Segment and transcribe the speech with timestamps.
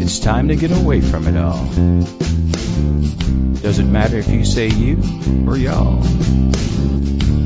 [0.00, 1.64] It's time to get away from it all.
[3.62, 5.02] Doesn't matter if you say you
[5.46, 6.00] or y'all.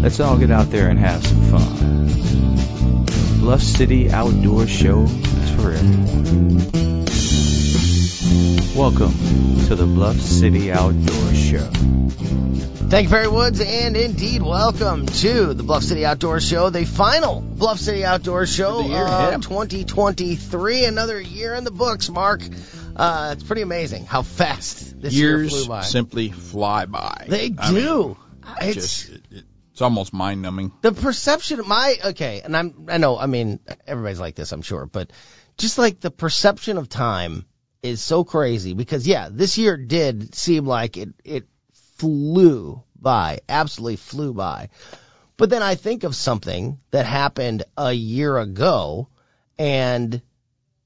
[0.02, 2.16] Let's all get out there and have some fun.
[3.40, 7.09] Bluff City Outdoor Show is for everyone.
[8.29, 9.13] Welcome
[9.69, 11.65] to the Bluff City Outdoor Show.
[12.90, 17.41] Thank you, Perry Woods, and indeed, welcome to the Bluff City Outdoor Show, the final
[17.41, 19.38] Bluff City Outdoor Show For year, of yeah.
[19.38, 20.84] 2023.
[20.84, 22.43] Another year in the books, Mark.
[22.95, 25.80] Uh, it's pretty amazing how fast this Years year flew by.
[25.83, 27.24] simply fly by.
[27.29, 28.16] they I mean, do.
[28.60, 30.73] it's just, it, it- it's almost mind numbing.
[30.83, 34.63] the perception of my okay, and I'm I know I mean everybody's like this, I'm
[34.63, 35.13] sure, but
[35.57, 37.47] just like the perception of time
[37.82, 41.48] is so crazy because yeah, this year did seem like it it
[41.98, 44.68] flew by, absolutely flew by.
[45.37, 49.09] But then I think of something that happened a year ago
[49.59, 50.20] and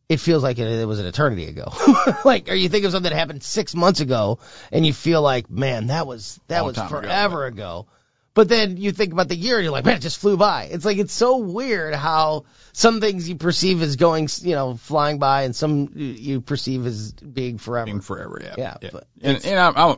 [0.09, 1.73] it feels like it, it was an eternity ago.
[2.25, 4.41] like, or you think of something that happened six months ago
[4.71, 7.01] and you feel like, man, that was, that Long was time ago.
[7.01, 7.87] forever ago.
[8.35, 10.65] But then you think about the year and you're like, man, it just flew by.
[10.65, 15.19] It's like, it's so weird how some things you perceive as going, you know, flying
[15.19, 17.87] by and some you- perceive as being forever.
[17.87, 18.55] Being forever, yeah.
[18.57, 19.97] Yeah, but and and I, I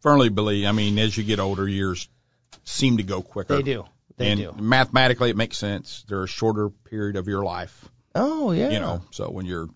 [0.00, 0.66] firmly believe.
[0.66, 2.08] I mean, as you get older, years
[2.64, 3.56] seem to go quicker.
[3.56, 3.84] They do.
[4.18, 4.54] They and do.
[4.62, 6.04] mathematically, it makes sense.
[6.06, 7.88] They're a shorter period of your life.
[8.14, 8.70] Oh, yeah.
[8.70, 9.68] You know, so when you're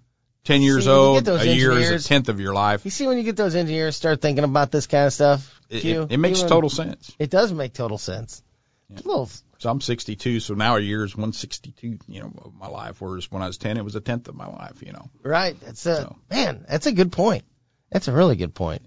[0.44, 2.84] 10 years See, old, a year is a tenth of your life.
[2.84, 5.60] You see when you get those engineers start thinking about this kind of stuff?
[5.70, 7.10] It, Q, it, it makes even- total sense.
[7.18, 8.42] It does make total sense.
[8.90, 9.28] A little
[9.58, 13.00] So I'm 62, so now a year is 162, you know, of my life.
[13.00, 15.08] Whereas when I was 10, it was a tenth of my life, you know.
[15.22, 15.58] Right.
[15.60, 16.16] That's a So.
[16.30, 16.64] man.
[16.68, 17.44] That's a good point.
[17.90, 18.82] That's a really good point.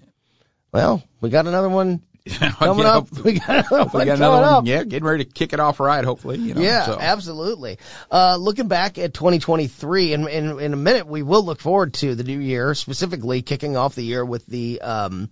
[0.71, 2.01] Well, we got another one
[2.59, 3.11] coming Yeah, up.
[3.11, 4.55] We got another We one got another up.
[4.57, 4.65] one.
[4.65, 6.37] Yeah, getting ready to kick it off right, hopefully.
[6.37, 6.97] You know, Yeah, so.
[6.99, 7.77] absolutely.
[8.11, 12.15] Uh, looking back at 2023, and in, in a minute we will look forward to
[12.15, 15.29] the new year, specifically kicking off the year with the um,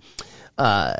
[0.57, 0.95] uh,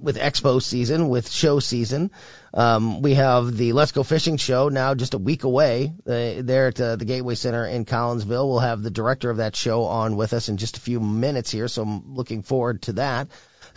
[0.00, 2.10] with expo season, with show season.
[2.52, 6.66] Um, we have the Let's Go Fishing show now just a week away uh, there
[6.68, 8.46] at uh, the Gateway Center in Collinsville.
[8.48, 11.50] We'll have the director of that show on with us in just a few minutes
[11.50, 13.28] here, so I'm looking forward to that.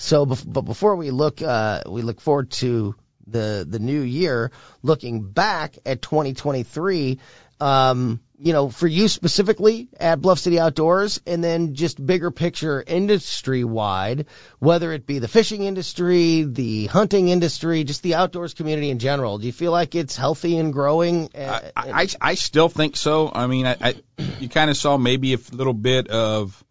[0.04, 4.52] So, but before we look, uh, we look forward to the the new year.
[4.82, 7.20] Looking back at 2023,
[7.62, 12.84] um, you know, for you specifically at Bluff City Outdoors, and then just bigger picture
[12.86, 14.26] industry wide,
[14.60, 19.38] whether it be the fishing industry, the hunting industry, just the outdoors community in general.
[19.38, 21.30] Do you feel like it's healthy and growing?
[21.34, 23.32] Uh, I, I, I still think so.
[23.34, 23.96] I mean, I, I
[24.42, 26.62] you kind of saw maybe a little bit of,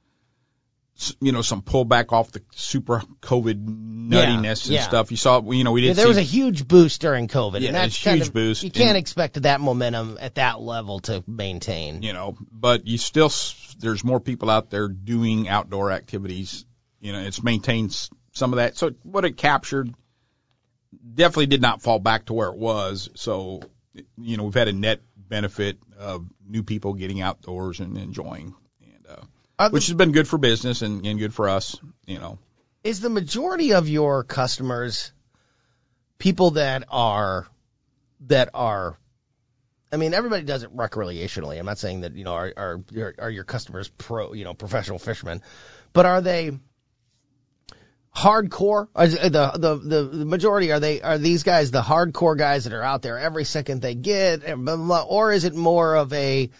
[1.21, 3.65] you know, some pullback off the super COVID
[4.09, 4.83] nuttiness and yeah.
[4.83, 5.11] stuff.
[5.11, 7.61] You saw, you know, we did Yeah, there see, was a huge boost during COVID,
[7.61, 10.19] Yeah, and that's it's a kind huge of, boost, You can't and- expect that momentum
[10.21, 12.03] at that level to maintain.
[12.03, 13.31] you know, but you still,
[13.79, 16.65] there's more people out there doing outdoor activities.
[17.01, 17.93] You know, it's maintained
[18.33, 18.77] some of that.
[18.77, 19.93] So what it captured
[21.15, 23.09] definitely did not fall back to where it was.
[23.15, 23.61] So,
[24.19, 28.55] you know, we've had a net benefit of new people getting outdoors and enjoying, and
[29.59, 31.79] the- which has been good for business and, and good for us.
[32.07, 32.39] You know,
[32.85, 35.13] is the majority of your customers
[36.19, 37.47] people that are
[38.27, 38.97] that are
[39.91, 41.59] I mean everybody does it recreationally.
[41.59, 44.55] I'm not saying that, you know, are are your are your customers pro, you know,
[44.55, 45.43] professional fishermen,
[45.93, 46.53] but are they
[48.15, 48.89] hardcore?
[48.95, 52.83] Are the, the the majority are they are these guys the hardcore guys that are
[52.83, 56.12] out there every second they get and blah, blah, blah, or is it more of
[56.12, 56.51] a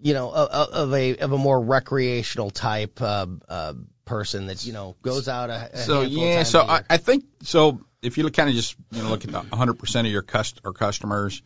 [0.00, 4.72] you know, of, of a of a more recreational type uh, uh, person that you
[4.72, 6.62] know goes out a, a so yeah, so.
[6.62, 7.80] I, I think so.
[8.00, 10.60] If you kind of just you know look at the 100 percent of your cust
[10.64, 11.42] or customers,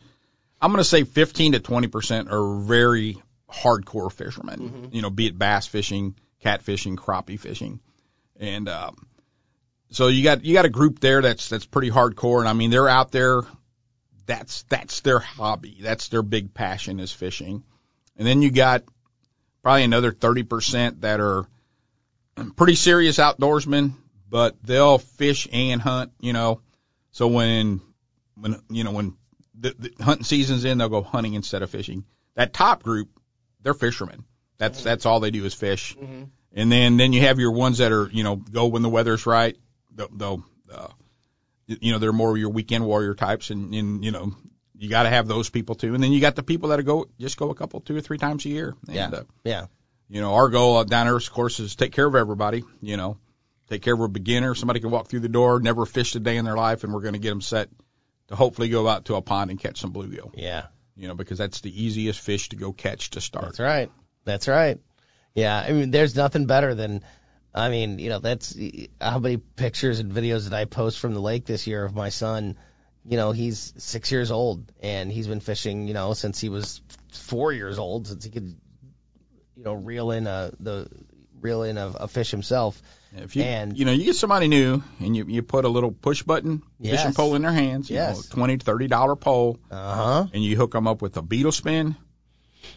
[0.61, 3.17] I'm going to say 15 to 20 percent are very
[3.49, 4.59] hardcore fishermen.
[4.59, 4.95] Mm-hmm.
[4.95, 7.79] You know, be it bass fishing, cat fishing, crappie fishing,
[8.39, 9.07] and um,
[9.89, 12.69] so you got you got a group there that's that's pretty hardcore, and I mean
[12.71, 13.41] they're out there.
[14.25, 15.79] That's that's their hobby.
[15.81, 17.63] That's their big passion is fishing,
[18.17, 18.83] and then you got
[19.61, 21.45] probably another 30 percent that are
[22.55, 23.93] pretty serious outdoorsmen,
[24.29, 26.61] but they'll fish and hunt, you know.
[27.11, 27.81] So when
[28.35, 29.15] when you know when
[29.53, 32.05] the, the hunting season's in, they'll go hunting instead of fishing.
[32.35, 33.09] That top group,
[33.61, 34.25] they're fishermen.
[34.57, 35.95] That's that's all they do is fish.
[36.55, 39.25] And then then you have your ones that are you know go when the weather's
[39.25, 39.57] right.
[39.95, 40.87] They'll, they'll uh,
[41.67, 44.33] you know they're more of your weekend warrior types, and, and you know
[44.83, 45.95] you got to have those people too.
[45.95, 48.17] And then you got the people that go just go a couple two or three
[48.17, 48.75] times a year.
[48.85, 49.65] And, yeah, uh, yeah.
[50.09, 52.65] you know, our goal down there, of course, is take care of everybody.
[52.81, 53.17] You know,
[53.69, 54.55] take care of a beginner.
[54.55, 56.99] Somebody can walk through the door, never fished a day in their life, and we're
[56.99, 57.69] going to get them set
[58.27, 60.31] to hopefully go out to a pond and catch some bluegill.
[60.35, 60.65] Yeah,
[60.97, 63.45] You know, because that's the easiest fish to go catch to start.
[63.45, 63.89] that's right.
[64.25, 64.79] That's right.
[65.33, 67.03] Yeah, I mean, there's nothing better than,
[67.55, 68.53] I mean, you know, that's
[68.99, 72.09] how many pictures and videos did I post from the lake this year of my
[72.09, 72.57] son.
[73.05, 76.81] You know, he's six years old and he's been fishing, you know, since he was
[77.11, 78.55] four years old, since he could,
[79.57, 80.87] you know, reel in a the
[81.41, 82.81] reel in a, a fish himself.
[83.15, 85.91] If you And- you know you get somebody new and you you put a little
[85.91, 87.01] push button Yes.
[87.01, 88.15] fishing pole in their hands, you Yes.
[88.29, 90.27] know, twenty to thirty dollar pole, Uh huh.
[90.33, 91.95] and you hook them up with a beetle spin,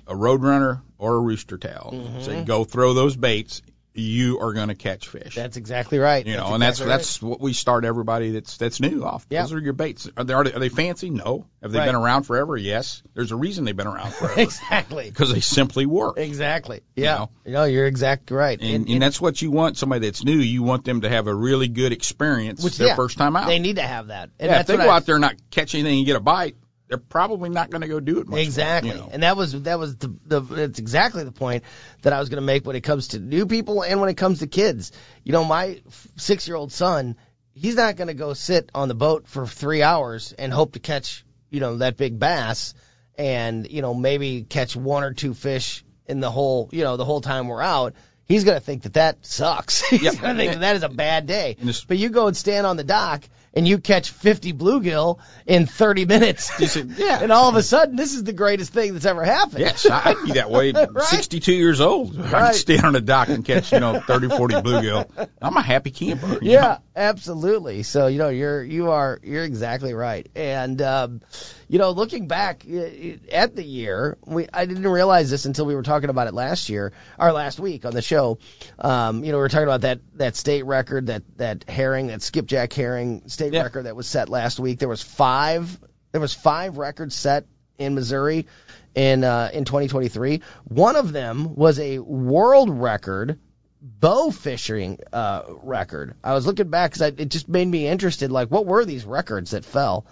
[0.08, 1.90] a roadrunner, or a rooster tail.
[1.94, 2.20] Mm-hmm.
[2.23, 3.62] So you go throw those baits,
[3.99, 5.35] you are going to catch fish.
[5.35, 6.27] That's exactly right.
[6.27, 6.97] you know, That's and that's exactly right.
[6.99, 9.27] that's what we start everybody that's that's new off.
[9.31, 9.43] Yeah.
[9.43, 10.09] Those are your baits.
[10.17, 11.11] Are they are they, are they fancy?
[11.11, 11.47] No.
[11.63, 11.87] Have they Right.
[11.87, 12.57] been around forever?
[12.57, 13.03] Yes.
[13.15, 15.09] There's a reason they've been around forever exactly.
[15.11, 16.19] because they simply work.
[16.19, 16.83] Exactly.
[16.95, 17.27] Yeah.
[17.45, 18.59] You know, you're exactly right.
[18.61, 19.77] And, and that's what you want.
[19.77, 22.97] Somebody that's new, you want them to have a really good experience Which, their yeah,
[22.97, 23.47] first time out.
[23.47, 24.31] They need to have that.
[24.39, 26.17] And yeah, that's if they go I- out there and not catch anything and get
[26.17, 26.57] a bite,
[26.88, 28.41] they're probably not going to go do it much.
[28.41, 28.91] Exactly.
[28.91, 29.09] You know.
[29.12, 31.65] And that was that was the the it's exactly the point
[32.03, 34.17] that I was going to make when it comes to new people and when it
[34.17, 34.93] comes to kids.
[35.25, 35.81] You know, my
[36.17, 37.17] 6-year-old son,
[37.55, 40.79] he's not going to go sit on the boat for 3 hours and hope to
[40.79, 42.75] catch, you know, that big bass
[43.19, 47.05] and, you know, maybe catch one or two fish in the whole, you know, the
[47.05, 47.94] whole time we're out.
[48.27, 49.81] He's going to think that that sucks.
[49.88, 50.19] He's Yep.
[50.21, 51.56] going to think that that is a bad day.
[51.88, 53.23] But you go and stand on the dock
[53.56, 56.53] and you catch 50 bluegill in 30 minutes.
[56.61, 57.20] You said, yeah.
[57.23, 59.58] And all of a sudden, this is the greatest thing that's ever happened.
[59.61, 60.73] Yes, I- I'd be that way.
[60.76, 61.05] Right.
[61.05, 62.17] 62 years old.
[62.19, 62.44] I Right.
[62.50, 65.29] can stand on a dock and catch, you know, 30, 40 bluegill.
[65.43, 66.38] I'm a happy camper.
[66.43, 66.79] Yeah.
[66.97, 67.83] Absolutely.
[67.83, 70.29] So you know, you're you are you're exactly right.
[70.35, 71.21] And um,
[71.69, 75.83] you know, looking back at the year, we I didn't realize this until we were
[75.83, 78.39] talking about it last year or last week on the show.
[78.79, 82.23] Um, you know, we were talking about that that state record, that that herring, that
[82.23, 83.63] skipjack herring state Yeah.
[83.63, 84.79] record that was set last week.
[84.79, 85.79] There was five.
[86.13, 87.45] There was five records set
[87.79, 88.47] in Missouri
[88.95, 90.41] in uh, in 2023.
[90.65, 93.39] One of them was a world record
[93.81, 96.14] bow fishing uh, record.
[96.23, 98.31] I was looking back because it just made me interested.
[98.31, 100.06] Like, what were these records that fell?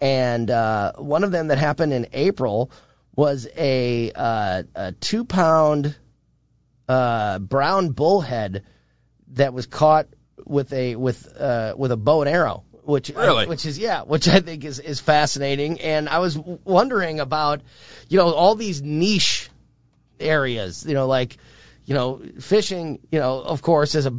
[0.00, 2.70] And uh, one of them that happened in April
[3.16, 5.96] was a, uh, a two pound
[6.88, 8.64] uh, brown bullhead
[9.32, 10.06] that was caught
[10.46, 12.64] with a with uh, with a bow and arrow.
[12.84, 13.46] Which, Really?
[13.46, 17.60] which is yeah, which I think is is fascinating, and I was w- wondering about,
[18.08, 19.50] you know, all these niche
[20.18, 21.36] areas, you know, like,
[21.88, 24.12] you know, fishing, you know, of course, as a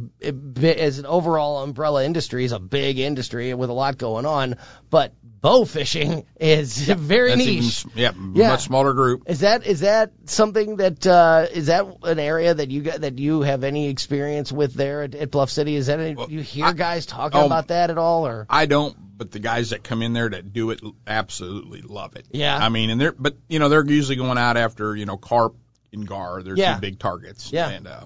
[0.60, 4.56] as an overall umbrella industry is a big industry with a lot going on,
[4.90, 7.46] but bow fishing is very niche.
[7.48, 9.22] even, s- yeah, much smaller group.
[9.26, 13.20] Is that is that something that uh, is that an area that you got, that
[13.20, 15.76] you have any experience with there at, at Bluff City?
[15.76, 18.46] Is that any, Well, you hear I- guys talking oh, about that at all or?
[18.50, 22.26] I don't, but the guys that come in there that do it absolutely love it.
[22.32, 22.56] Yeah.
[22.56, 25.54] I mean, and they're, but you know, they're usually going out after you know carp
[25.92, 26.42] and gar.
[26.42, 26.74] They're Yeah.
[26.76, 27.52] two big targets.
[27.52, 27.68] Yeah.
[27.68, 28.04] And uh,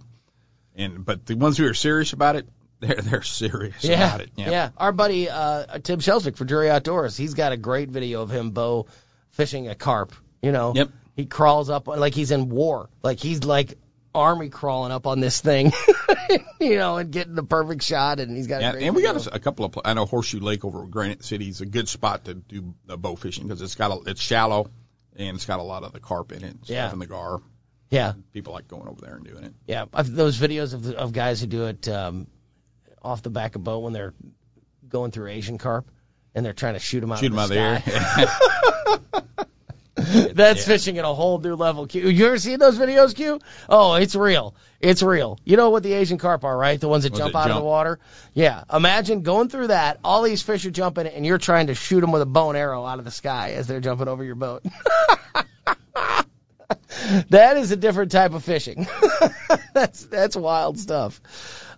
[0.75, 2.49] and but the ones who are serious about it,
[2.81, 4.31] they're they're serious Yeah, about it.
[4.37, 4.51] yeah.
[4.51, 4.71] yeah.
[4.77, 8.51] Our buddy uh, Tim Shelswick for Jury Outdoors, he's got a great video of him
[8.51, 8.87] bow
[9.31, 10.13] fishing a carp.
[10.43, 10.91] You know, Yep.
[11.17, 13.79] He crawls up like he's in war, like he's like
[14.17, 15.73] army crawling up on this thing,
[16.61, 18.19] you know, and getting the perfect shot.
[18.21, 19.79] And he's got a Yeah, and we got a, a couple of.
[19.85, 22.97] I know Horseshoe Lake over at Granite City is a good spot to do the
[22.99, 24.71] bow fishing because it's got a, it's shallow
[25.17, 26.93] and it's got a lot of the carp in it, and stuff Yeah.
[26.93, 27.41] in the gar.
[27.95, 29.55] Yeah, People like going over there and doing it.
[29.67, 29.85] yeah.
[29.95, 32.27] I've, those videos of of guys who do it um,
[33.03, 34.15] off the back of boat when they're
[34.89, 35.91] going through Asian carp
[36.35, 37.93] and they're trying to shoot them out Shoot of them the out of sky.
[37.95, 39.35] the air.
[40.35, 40.65] That's Yeah.
[40.75, 41.87] fishing at a whole new level.
[41.87, 43.39] Q, you ever seen those videos, Q?
[43.69, 44.55] Oh, it's real.
[44.81, 45.39] It's real.
[45.45, 46.81] You know what the Asian carp are, right?
[46.81, 47.99] The ones that Ones jump that out of the water.
[48.35, 48.65] Yeah.
[48.73, 49.99] Imagine going through that.
[50.05, 52.59] All these fish are jumping, and you're trying to shoot them with a bow and
[52.59, 54.65] arrow out of the sky as they're jumping over your boat.
[57.31, 58.87] that is a different type of fishing.
[59.75, 61.21] that's that's wild stuff.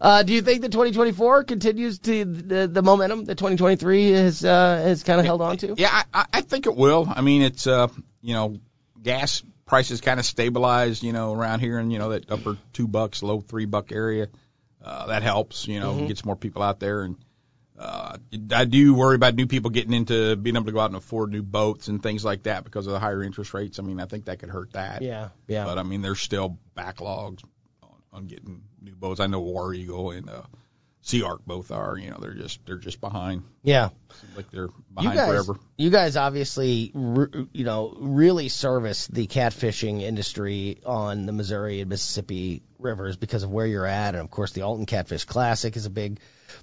[0.00, 4.76] Uh, do you think that 2024 continues to the, the momentum that 2023 has uh,
[4.76, 5.74] has kind of held on to?
[5.76, 7.06] Yeah, I, I- think it will.
[7.08, 7.88] I mean, it's uh,
[8.22, 8.58] you know,
[9.02, 12.86] gas prices kind of stabilized, you know, around here, and you know that upper two
[12.86, 14.28] bucks, low three buck area.
[14.84, 16.06] Uh, that helps, you know, Mm-hmm.
[16.06, 17.16] gets more people out there, and
[17.78, 18.16] uh,
[18.52, 21.30] I do worry about new people getting into being able to go out and afford
[21.30, 23.78] new boats and things like that because of the higher interest rates.
[23.78, 25.02] I mean, I think that could hurt that.
[25.02, 25.64] Yeah, yeah.
[25.64, 27.42] But I mean, there's still backlogs
[27.82, 29.20] on, on getting new boats.
[29.20, 30.42] I know War Eagle and uh,
[31.06, 31.96] SeaArk both are.
[31.96, 33.44] You know, they're just they're just behind.
[33.62, 33.90] yeah.
[34.36, 35.60] Like they're you behind guys, forever.
[35.78, 41.88] you guys obviously, re- you know, really service the catfishing industry on the Missouri and
[41.88, 45.86] Mississippi rivers because of where you're at, and of course, the Alton Catfish Classic is
[45.86, 46.18] a big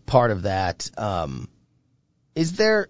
[0.05, 0.89] part of that.
[0.97, 1.47] Um,
[2.35, 2.89] is there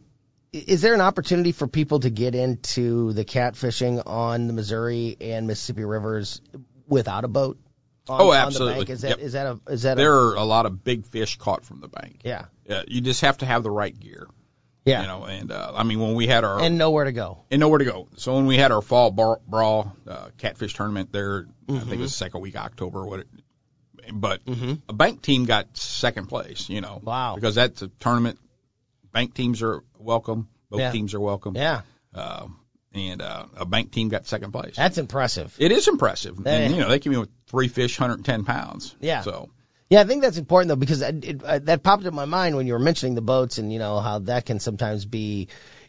[0.51, 5.45] is there an opportunity for people to get into the catfishing on the Missouri and
[5.45, 6.41] Mississippi rivers
[6.88, 7.60] without a boat?
[8.10, 8.75] On, Oh, On the absolutely.
[8.79, 8.89] bank?
[8.89, 9.19] Is that Yep.
[9.19, 11.79] is that a is that There a are a lot of big fish caught from
[11.81, 12.22] the bank.
[12.25, 12.83] yeah Yeah.
[12.88, 14.27] you just have to have the right gear.
[14.86, 17.39] yeah You know, and uh, I mean when we had our and nowhere to go?
[17.50, 18.10] and nowhere to go.
[18.17, 21.89] So when we had our fall bar, brawl uh, catfish tournament there, I Mm-hmm.
[21.89, 23.05] think it was second week of October.
[23.05, 23.22] What?
[23.22, 23.27] It,
[24.12, 24.41] but
[24.89, 26.67] a bank team got second place.
[26.69, 27.36] You know, Wow.
[27.36, 28.38] because that's a tournament.
[29.13, 30.50] Bank teams are welcome.
[30.69, 30.91] Both Yeah.
[30.91, 31.55] teams are welcome.
[31.55, 31.81] Yeah,
[32.13, 32.48] Uh,
[32.94, 34.76] and uh, a bank team got second place.
[34.76, 35.56] that's impressive.
[35.60, 36.38] It is impressive.
[36.46, 36.52] Yeah.
[36.54, 38.96] And, you know, they came in with three fish, 110 pounds.
[39.00, 39.22] Yeah.
[39.22, 39.50] So
[39.90, 42.56] Yeah, I think that's important though because it, it, uh, that popped in my mind
[42.56, 45.48] when you were mentioning the boats and you know how that can sometimes be,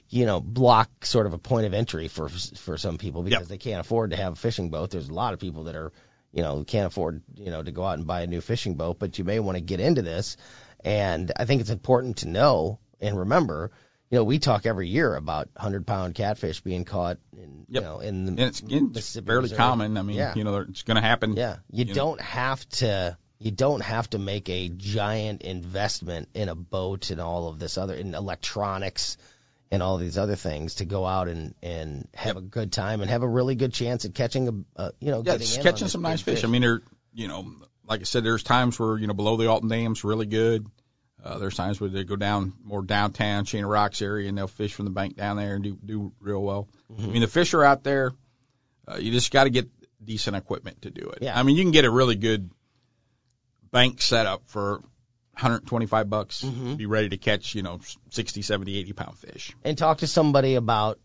[0.08, 3.48] you know, block sort of a point of entry for for some people because Yep.
[3.48, 4.90] they can't afford to have a fishing boat.
[4.90, 5.92] There's a lot of people that are,
[6.32, 8.98] you know, can't afford you know to go out and buy a new fishing boat,
[8.98, 10.36] but you may want to get into this.
[10.84, 13.72] And I think it's important to know and remember.
[14.10, 17.82] You know, we talk every year about hundred pound catfish being caught in Yep.
[17.82, 19.56] you know in the and it's, it's fairly Missouri.
[19.56, 19.96] common.
[19.96, 20.34] I mean, Yeah.
[20.36, 21.36] you know, it's going to happen.
[21.36, 21.94] Yeah, you, know.
[21.94, 23.16] don't have to.
[23.40, 27.76] You don't have to make a giant investment in a boat and all of this
[27.76, 29.16] other in electronics
[29.70, 33.10] and all these other things to go out and and have a good time and
[33.10, 35.62] have a really good chance at catching a, a you know Yeah, getting just in
[35.64, 36.44] catching some nice fish.
[36.44, 36.82] I mean, they're
[37.12, 37.52] you know,
[37.86, 40.66] like I said, there's times where you know below the Alton Dam's really good.
[41.24, 44.46] Uh, there's times where they go down more downtown Chain of Rocks area and they'll
[44.46, 46.68] fish from the bank down there and do do real well.
[46.92, 47.04] Mm-hmm.
[47.04, 48.12] I mean, the fish are out there.
[48.86, 49.68] Uh, you just got to get
[50.04, 51.20] decent equipment to do it.
[51.22, 51.38] Yeah.
[51.38, 52.50] I mean, you can get a really good
[53.70, 54.80] bank setup for
[55.38, 56.42] 125 bucks.
[56.42, 56.74] Mm-hmm.
[56.74, 59.52] Be ready to catch you know 60, 70, 80 pound fish.
[59.64, 60.98] and talk to somebody about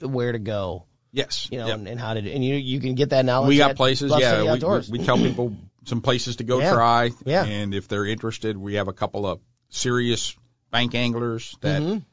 [0.00, 1.48] where to go, Yes.
[1.50, 1.78] you know, Yep.
[1.78, 2.28] and, and how to do.
[2.30, 3.48] And you you can get that knowledge.
[3.48, 4.10] we got places.
[4.10, 6.72] Bluff Yeah, we, we, we tell people some places to go Yeah.
[6.72, 7.10] try.
[7.24, 7.44] Yeah.
[7.44, 9.40] And if they're interested, we have a couple of
[9.72, 10.36] serious
[10.70, 12.04] bank anglers that Mhm.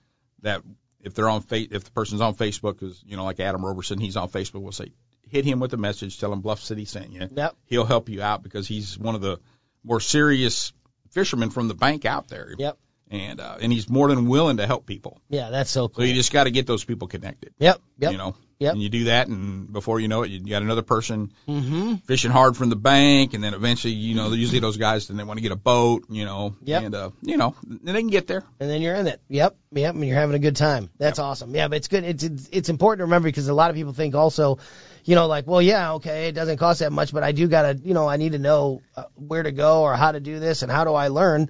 [0.41, 0.61] that
[1.01, 3.99] if they're on fa- if the person's on Facebook, is you know like Adam Roberson,
[3.99, 4.61] he's on Facebook.
[4.61, 4.91] We'll say
[5.29, 7.27] hit him with a message, tell him Bluff City sent you.
[7.31, 7.55] Yep.
[7.65, 9.39] He'll help you out because he's one of the
[9.83, 10.73] more serious
[11.11, 12.53] fishermen from the bank out there.
[12.57, 12.77] Yep.
[13.11, 15.19] And uh, and he's more than willing to help people.
[15.29, 16.05] Yeah, that's so So cool.
[16.05, 17.53] you just got to get those people connected.
[17.59, 17.81] yep.
[17.99, 18.11] Yep.
[18.11, 18.35] You know.
[18.59, 18.73] Yep.
[18.73, 21.95] And you do that, and before you know it, you got another person mm-hmm.
[22.05, 25.23] fishing hard from the bank, and then eventually, you know, usually those guys, and they
[25.23, 26.83] want to get a boat, you know, Yep.
[26.83, 28.43] and uh, you know, and they can get there.
[28.59, 29.21] and then you're in it.
[29.29, 30.89] Yep, yep, and you're having a good time.
[30.97, 31.55] That's awesome.
[31.55, 32.03] Yeah, but it's good.
[32.03, 34.59] It's, it's it's important to remember because a lot of people think also,
[35.05, 37.79] you know, like, well, yeah, okay, it doesn't cost that much, but I do gotta,
[37.81, 40.63] you know, I need to know uh, where to go or how to do this
[40.63, 41.49] and how do I learn.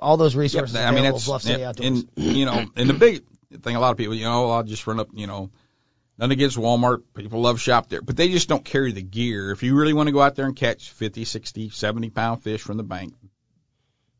[0.00, 1.86] All those resources I mean, that's Bluff City Outdoors.
[1.86, 3.24] and you know, and the big
[3.60, 5.50] thing, a lot of people, you know, I'll just run up, you know,
[6.18, 7.02] nothing against Walmart.
[7.14, 9.50] People love shop there, but they just don't carry the gear.
[9.50, 12.60] If you really want to go out there and catch 50, 60, 70 pound fish
[12.60, 13.14] from the bank,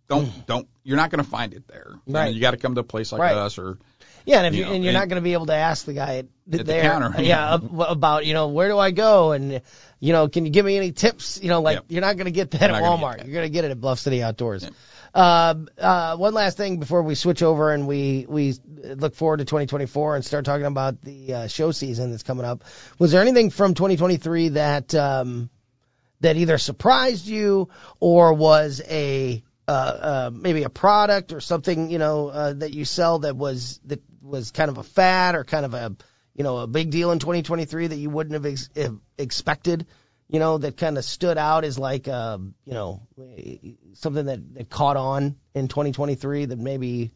[0.08, 0.46] don't mm.
[0.46, 0.68] don't.
[0.82, 1.92] You're not going to find it there.
[2.06, 2.34] You know, Right.
[2.34, 3.36] You got to come to a place like Right.
[3.36, 3.78] us or
[4.26, 5.54] yeah, and if you you, know, and you're and- not going to be able to
[5.54, 7.14] ask the guy at, the there, counter.
[7.22, 9.60] yeah, ab- about you know where do I go and
[10.00, 11.40] you know can you give me any tips?
[11.42, 11.84] You know, like Yep.
[11.88, 13.18] you're not going to get that at Walmart.
[13.18, 13.26] that.
[13.26, 14.64] You're going to get it at Bluff City Outdoors.
[14.64, 14.72] Yep.
[15.14, 19.44] Uh, uh, one last thing before we switch over and we we look forward to
[19.44, 22.64] 2024 and start talking about the uh, show season that's coming up.
[22.98, 25.50] Was there anything from 2023 that um,
[26.20, 27.68] that either surprised you
[28.00, 32.84] or was a uh, uh, maybe a product or something you know uh, that you
[32.84, 35.94] sell that was that was kind of a fad or kind of a
[36.34, 39.86] you know a big deal in 2023 that you wouldn't have ex- have expected
[40.28, 43.02] you know that kind of stood out as like uh, you know
[43.94, 47.12] something that, that caught on in 2023 that maybe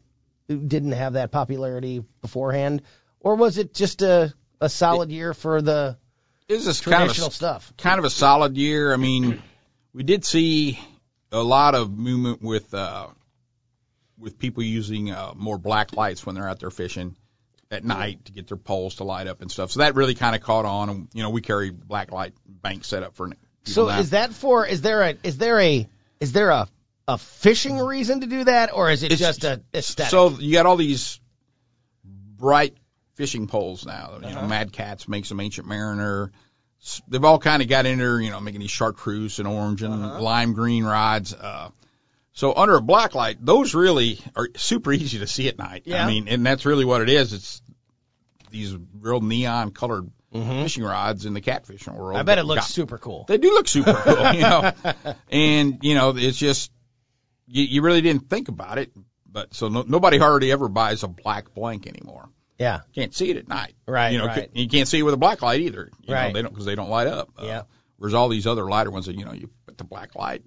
[0.48, 2.82] didn't have that popularity beforehand?
[3.20, 5.96] Or was it just a a solid year for the
[6.48, 7.72] This is kind of traditional a, stuff?
[7.76, 8.92] kind of a solid year.
[8.92, 9.42] I mean,
[9.92, 10.78] we did see
[11.32, 13.08] a lot of movement with uh,
[14.18, 17.16] with people using uh, more black lights when they're out there fishing
[17.70, 19.70] at night to get their poles to light up and stuff.
[19.70, 20.88] So that really kind of caught on.
[20.88, 23.30] And you know, we carry black light bank setup for
[23.64, 23.98] So now.
[23.98, 25.88] is that for is there a is there a
[26.20, 26.68] is there a
[27.06, 30.10] a fishing reason to do that or is it It's- just a aesthetic?
[30.10, 31.20] So you got all these
[32.04, 32.74] bright
[33.14, 34.18] fishing poles now.
[34.20, 34.42] You Uh-huh.
[34.42, 36.30] know, Mad Cats makes them Ancient Mariner.
[36.82, 39.82] S- They've all kind of got in there, you know, making these chartreuse and orange
[39.82, 40.20] and Uh-huh.
[40.20, 41.34] lime green rods.
[41.34, 41.70] Uh,
[42.38, 45.82] so under a black light, those really are super easy to see at night.
[45.86, 46.04] Yeah.
[46.04, 47.32] I mean, and that's really what it is.
[47.32, 47.62] It's
[48.52, 52.12] these real neon colored fishing rods in the catfishing world.
[52.12, 52.16] Mm-hmm.
[52.20, 53.24] I bet it looks got- super cool.
[53.26, 54.72] they do look super cool, you know.
[55.30, 56.70] And you know, it's just
[57.48, 58.92] you, you really didn't think about it,
[59.26, 62.28] but so no, nobody hardly ever buys a black blank anymore.
[62.56, 62.80] Yeah.
[62.94, 64.48] Can't see it at night, Right, You know, right.
[64.52, 65.90] you can't see it with a black light either.
[66.02, 66.28] You Right.
[66.28, 67.30] know, they don't because they don't light up.
[67.36, 67.62] Uh, Yeah.
[67.96, 70.42] Whereas all these other lighter ones that you know you put the black light.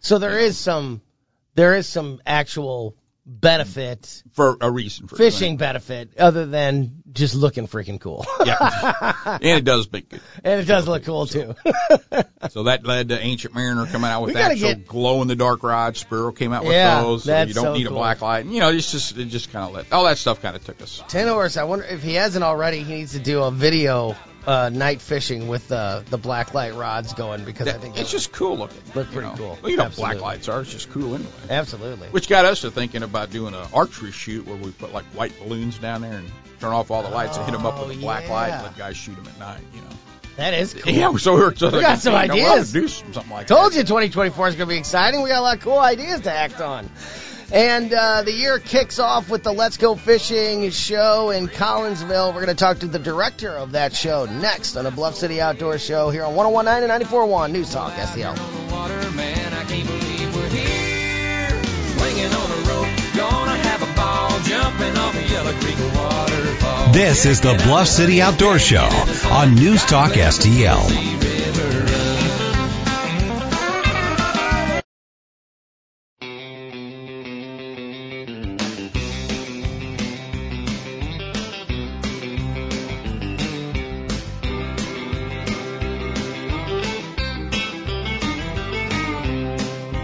[0.00, 1.00] So there is some
[1.56, 2.96] there is some actual
[3.28, 8.24] benefit For a reason for fishing benefit other than just looking freaking cool.
[8.44, 9.12] Yeah.
[9.26, 10.20] and it does big good.
[10.44, 11.54] and it does look cool too.
[12.50, 15.64] So that led to Ancient Mariner coming out with actual get- glow in the dark
[15.64, 15.98] rods.
[15.98, 17.24] Spiro came out with Yeah, those.
[17.24, 17.96] So you don't so need cool.
[17.96, 18.46] a black light.
[18.46, 20.80] You know, it's just it just kind of let all that stuff kind of took
[20.80, 21.02] us.
[21.08, 21.56] Ten horse.
[21.56, 22.84] I wonder if he hasn't already.
[22.84, 24.14] He needs to do a video
[24.46, 28.32] uh, night fishing with uh, the black light rods going because I think it's just
[28.32, 28.80] cool looking.
[28.94, 29.34] Look you pretty know.
[29.36, 29.58] cool.
[29.62, 30.14] Well, you know, Absolutely.
[30.18, 30.60] black lights are.
[30.60, 31.30] It's just cool anyway.
[31.50, 32.08] absolutely.
[32.08, 35.32] Which got us to thinking about doing an archery shoot where we put like white
[35.40, 37.98] balloons down there and turn off all the lights and hit them up with Oh,
[37.98, 39.60] a black light and let guys shoot them at night.
[39.74, 39.86] You know.
[40.36, 40.92] That is cool.
[40.92, 42.72] Yeah, so we're so We got some you we ought ideas.
[42.72, 43.78] do some- something like Told that.
[43.78, 45.22] you 2024 is going to be exciting.
[45.22, 46.90] We got a lot of cool ideas to act on.
[47.52, 52.34] And uh, the year kicks off with the Let's Go Fishing show in Collinsville.
[52.34, 55.40] We're going to talk to the director of that show next on the Bluff City
[55.40, 58.72] Outdoor Show here on 1019 and 94.1 News Talk STL.
[58.72, 61.64] water, man, I can't believe we're here.
[61.96, 66.92] Swinging on a rope, gonna have a ball, jumping off a Yellow Creek waterfall.
[66.92, 68.88] This is the Bluff City Outdoor Show
[69.30, 71.35] on News Talk STL.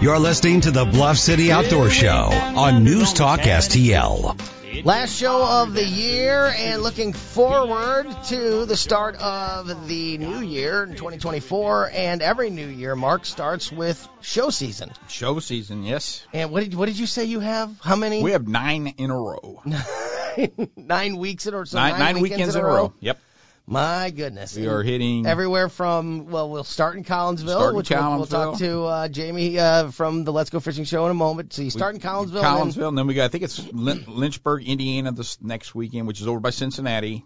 [0.03, 4.37] You're listening to the Bluff City Outdoor Show on News Talk STL.
[4.83, 10.83] Last show of the year and looking forward to the start of the new year
[10.83, 11.91] in 2024.
[11.93, 14.91] And every new year, Mark, starts with show season.
[15.07, 16.27] Show season, yes.
[16.33, 17.73] And what did, what did you say you have?
[17.81, 18.21] How many?
[18.21, 19.63] We have nine in a row.
[20.75, 21.77] nine weeks in or so.
[21.77, 22.93] nine, nine weekends in a row.
[22.99, 23.19] Yep.
[23.65, 24.57] My goodness.
[24.57, 28.25] We are hitting everywhere from well, we'll start in Collinsville, Start in which we'll, we'll
[28.25, 31.53] talk to uh, Jamie uh, from the Let's Go Fishing Show in a moment.
[31.53, 33.65] So you start in Collinsville, and then- Collinsville, and then we got I think it's
[33.71, 37.25] Lynchburg, Indiana this next weekend, which is over by Cincinnati.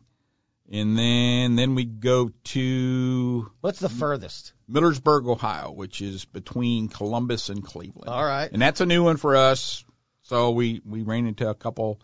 [0.69, 4.53] And then then we go to what's the furthest?
[4.69, 8.09] Millersburg, Ohio, which is between Columbus and Cleveland.
[8.09, 8.51] All right.
[8.51, 9.83] And that's a new one for us.
[10.23, 12.01] So we we ran into a couple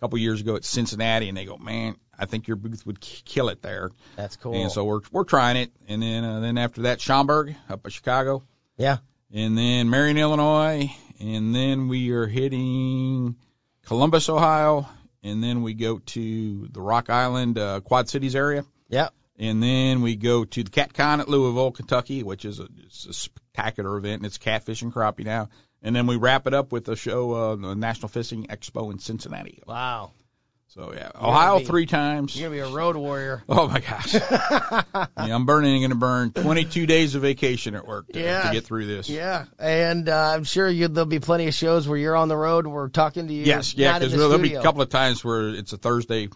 [0.00, 3.22] couple years ago at Cincinnati, and they go, man, I think your booth would k-
[3.24, 3.90] kill it there.
[4.16, 4.54] That's cool.
[4.54, 5.72] And so we're we're trying it.
[5.88, 8.44] And then uh, then after that, Schaumburg up at Chicago,
[8.76, 8.98] yeah,
[9.32, 13.36] and then Marion, Illinois, and then we are hitting
[13.86, 14.88] Columbus, Ohio,
[15.22, 18.64] and then we go to the Rock Island uh, Quad Cities area.
[18.88, 19.08] yeah.
[19.38, 23.06] And then we go to the Cat Con at Louisville, Kentucky, which is a, it's
[23.06, 25.48] a spectacular event, and it's catfish and crappie now.
[25.82, 29.00] And then we wrap it up with a show, uh, the National Fishing Expo in
[29.00, 29.60] Cincinnati.
[29.66, 30.12] Wow,
[30.74, 32.34] So yeah, Ohio be- three times.
[32.34, 33.42] you're gonna be a road warrior.
[33.48, 34.14] Oh my gosh!
[34.14, 35.74] yeah, I'm burning.
[35.74, 38.44] And Going to burn 22 days of vacation at work to, Yeah.
[38.44, 39.06] to get through this.
[39.10, 42.36] Yeah, and uh, I'm sure you, there'll be plenty of shows where you're on the
[42.36, 43.44] road we're talking to you.
[43.44, 46.28] Yes, yeah, because the there'll be a couple of times where it's a Thursday,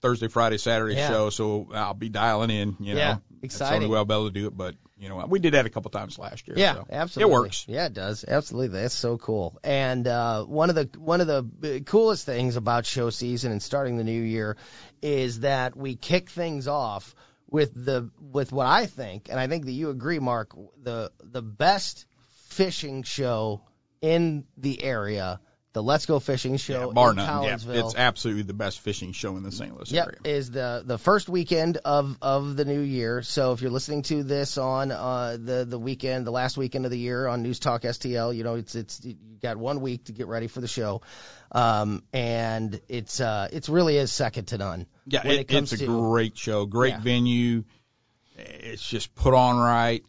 [0.00, 1.08] Thursday, Friday, Saturday Yeah.
[1.10, 2.76] show, so I'll be dialing in.
[2.80, 3.82] You know, Yeah, That's the exciting.
[3.84, 4.56] only way I'll be able to do it.
[4.56, 6.58] But you know, we did that a couple times last year.
[6.58, 7.32] Yeah, so absolutely.
[7.32, 7.64] It works.
[7.68, 8.24] Yeah, it does.
[8.26, 8.80] Absolutely.
[8.80, 9.58] That's so cool.
[9.64, 13.62] And uh, one of the one of the uh, coolest things about show season and
[13.62, 14.56] starting the new year
[15.00, 17.14] is that we kick things off
[17.48, 21.42] with the with what I think, and I think that you agree, Mark, the the
[21.42, 22.04] best
[22.48, 23.62] fishing show
[24.02, 25.40] in the area,
[25.72, 27.44] the Let's Go Fishing Show Yeah, bar in none.
[27.44, 29.72] Yeah, it's absolutely the best fishing show in the St.
[29.74, 30.36] Louis Yep, area.
[30.36, 33.22] is the the first weekend of of the new year.
[33.22, 36.90] So if you're listening to this on uh, the the weekend, the last weekend of
[36.90, 40.12] the year on News Talk STL, you know it's it's you got one week to
[40.12, 41.02] get ready for the show,
[41.52, 44.86] um, and it's uh it's really is second to none.
[45.06, 47.00] Yeah, when it, it comes it's a to great show, great Yeah.
[47.00, 47.64] venue.
[48.36, 50.02] It's just put on right.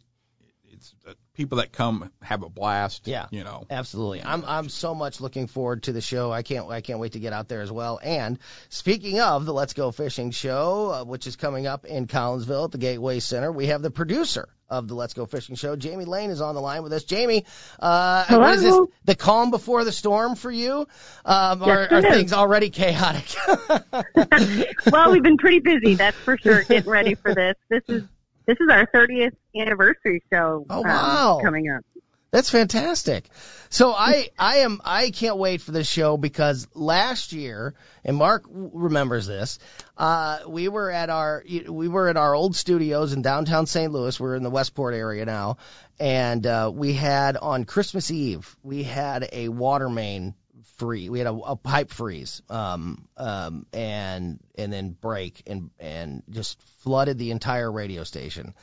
[1.32, 3.06] It's people that come have a blast.
[3.08, 3.26] Yeah.
[3.30, 3.66] you know.
[3.70, 4.22] Absolutely.
[4.22, 6.30] I'm I'm so much looking forward to the show.
[6.30, 7.98] I can't I can't wait to get out there as well.
[8.02, 12.64] And speaking of the Let's Go Fishing show, uh, which is coming up in Collinsville
[12.66, 16.04] at the Gateway Center, we have the producer of the Let's Go Fishing show, Jamie
[16.06, 17.04] Lane, is on the line with us.
[17.04, 17.44] Jamie,
[17.78, 18.70] uh, what is this?
[18.70, 18.88] Hello.
[19.04, 20.86] The calm before the storm for you?
[21.24, 22.14] Um, Yes, are it is.
[22.14, 23.24] things already chaotic?
[24.90, 27.54] well, we've been pretty busy, that's for sure, getting ready for this.
[27.68, 28.02] This is
[28.46, 31.40] this is our 30th anniversary show Oh, um, wow.
[31.42, 31.84] coming up.
[32.30, 33.28] That's fantastic.
[33.68, 37.74] So I I am I can't wait for this show because last year
[38.04, 39.58] and Mark remembers this.
[39.98, 43.92] Uh, we were at our we were at our old studios in downtown St.
[43.92, 44.18] Louis.
[44.18, 45.58] We're in the Westport area now,
[46.00, 50.34] and uh, we had on Christmas Eve we had a water main
[50.82, 51.08] free.
[51.08, 56.60] We had a, a pipe freeze, um, um, and and then break and and just
[56.82, 58.54] flooded the entire radio station,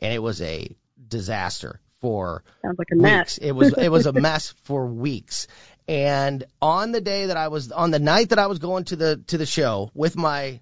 [0.00, 0.68] and it was a
[1.08, 3.38] disaster for Sounds like a mess.
[3.38, 3.38] weeks.
[3.38, 5.48] It was it was a mess for weeks.
[5.88, 8.96] And on the day that I was on the night that I was going to
[8.96, 10.60] the to the show with my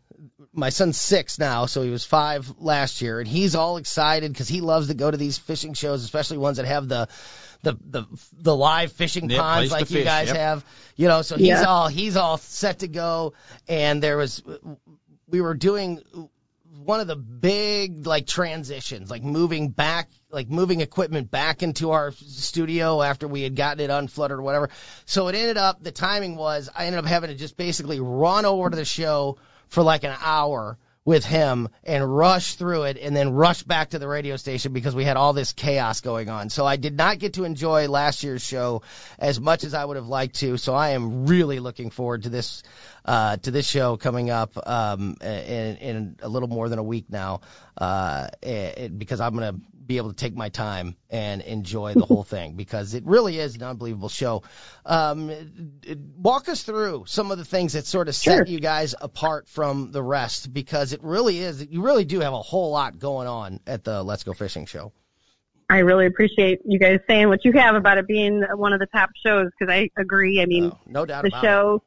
[0.53, 4.49] my son's six now, so he was five last year, and he's all excited because
[4.49, 7.09] he loves to go to these fishing shows, especially ones that have the
[7.63, 8.05] the the
[8.39, 10.37] the live fishing Yep, ponds like you fish, guys yep.
[10.37, 10.65] have.
[10.97, 11.65] You know, so he's Yeah.
[11.65, 13.35] all he's all set to go,
[13.69, 14.43] and there was
[15.29, 16.01] we were doing
[16.85, 22.13] one of the big like transitions, like moving back, like moving equipment back into our
[22.13, 24.71] studio after we had gotten it unfluttered or whatever.
[25.05, 28.47] So it ended up, the timing was, I ended up having to just basically run
[28.47, 29.37] over to the show
[29.69, 33.99] for like an hour with him and rush through it and then rush back to
[33.99, 36.49] the radio station because we had all this chaos going on.
[36.49, 38.83] So I did not get to enjoy last year's show
[39.19, 40.57] as much as I would have liked to.
[40.57, 42.63] So I am really looking forward to this
[43.05, 47.07] uh, to this show coming up um, in, in a little more than a week
[47.11, 47.41] now,
[47.77, 49.61] uh, it, because I'm going to
[49.93, 53.57] be able to take my time and enjoy the whole thing because it really is
[53.57, 54.43] an unbelievable show.
[54.87, 58.47] Um, it- walk us through some of the things that sort of set Sure.
[58.47, 61.65] you guys apart from the rest because it really is.
[61.67, 64.93] You really do have a whole lot going on at the Let's Go Fishing show.
[65.69, 68.87] I really appreciate you guys saying what you have about it being one of the
[68.87, 70.41] top shows because I agree.
[70.43, 71.83] I mean, Oh, no doubt the show,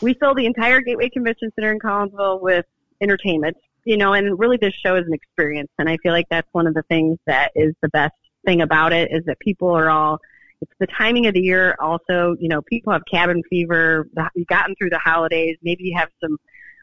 [0.00, 2.66] we fill the entire Gateway Convention Center in Collinsville with
[3.00, 3.56] entertainment,
[3.88, 5.70] you know, and really this show is an experience.
[5.78, 8.12] And I feel like that's one of the things that is the best
[8.44, 10.18] thing about it is that people are all,
[10.60, 11.74] it's the timing of the year.
[11.80, 14.06] Also, you know, people have cabin fever.
[14.34, 15.56] You've gotten through the holidays.
[15.62, 16.36] Maybe you have some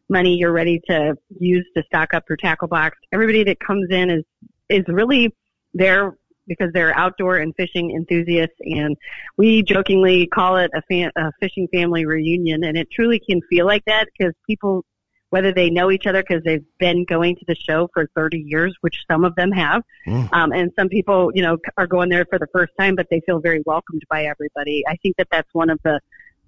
[0.09, 2.97] money you're ready to use to stock up your tackle box.
[3.13, 4.23] Everybody that comes in is,
[4.69, 5.31] is really
[5.75, 8.97] there because they're outdoor and fishing enthusiasts and
[9.37, 13.67] we jokingly call it a, fan, a fishing family reunion, and it truly can feel
[13.67, 14.83] like that because people,
[15.29, 18.75] whether they know each other because they've been going to the show for 30 years,
[18.81, 20.29] which some of them have, Mm.
[20.33, 23.21] um, and some people, you know, are going there for the first time, but they
[23.21, 24.83] feel very welcomed by everybody.
[24.87, 25.99] I think that that's one of the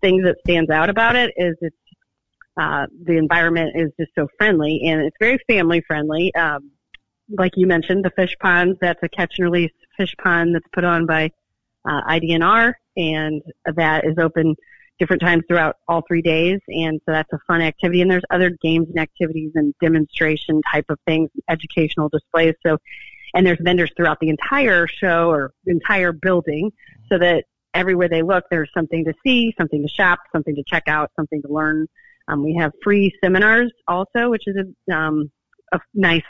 [0.02, 1.76] things that stands out about it is it's
[2.56, 6.34] uh, the environment is just so friendly and it's very family friendly.
[6.34, 6.72] Um,
[7.30, 10.84] like you mentioned, the fish ponds, that's a catch and release fish pond that's put
[10.84, 11.32] on by
[11.86, 13.42] uh, IDNR and
[13.76, 14.56] that is open
[15.00, 16.60] different times throughout all three days.
[16.68, 18.02] And so that's a fun activity.
[18.02, 22.56] And there's other games and activities and demonstration type of things, educational displays.
[22.66, 22.78] So,
[23.34, 26.72] and there's vendors throughout the entire show or entire building
[27.10, 30.84] so that everywhere they look, there's something to see, something to shop, something to check
[30.88, 31.88] out, something to learn.
[32.28, 35.32] Um, we have free seminars also, which is a, um,
[35.72, 36.24] a nice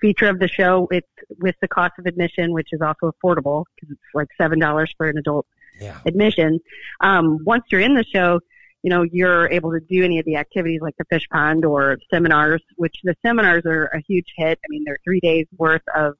[0.00, 0.86] feature of the show.
[0.90, 4.92] It's with the cost of admission, which is also affordable because it's like seven dollars
[4.96, 5.46] for an adult
[5.80, 5.98] Yeah.
[6.06, 6.60] admission.
[7.00, 8.40] Um, once you're in the show,
[8.82, 11.98] you know you're able to do any of the activities like the fish pond or
[12.12, 14.58] seminars, which the seminars are a huge hit.
[14.64, 16.14] I mean, they're three days worth of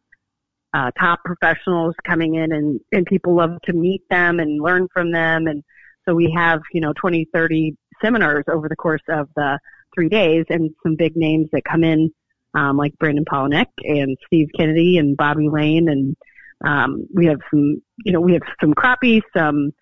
[0.72, 5.12] uh, top professionals coming in, and and people love to meet them and learn from
[5.12, 5.46] them.
[5.46, 5.62] And
[6.06, 9.58] so we have you know 20, 30 seminars over the course of the
[9.94, 12.10] three days, and some big names that come in
[12.54, 16.16] um, like Brandon Palaniuk and Steve Kennedy and Bobby Lane, and
[16.64, 19.72] um, we have some, you know, we have some crappie, some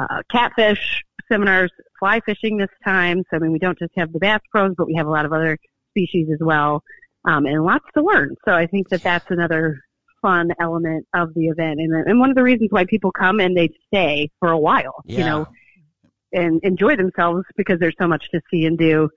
[0.00, 3.22] uh, catfish seminars, fly fishing this time.
[3.30, 5.24] So I mean, we don't just have the bass pros, but we have a lot
[5.24, 5.58] of other
[5.90, 6.82] species as well,
[7.24, 8.34] um, and lots to learn.
[8.44, 9.80] So I think that that's another
[10.20, 13.56] fun element of the event, and and one of the reasons why people come and
[13.56, 15.18] they stay for a while, Yeah.
[15.18, 15.46] you know,
[16.32, 19.10] and enjoy themselves because there's so much to see and do.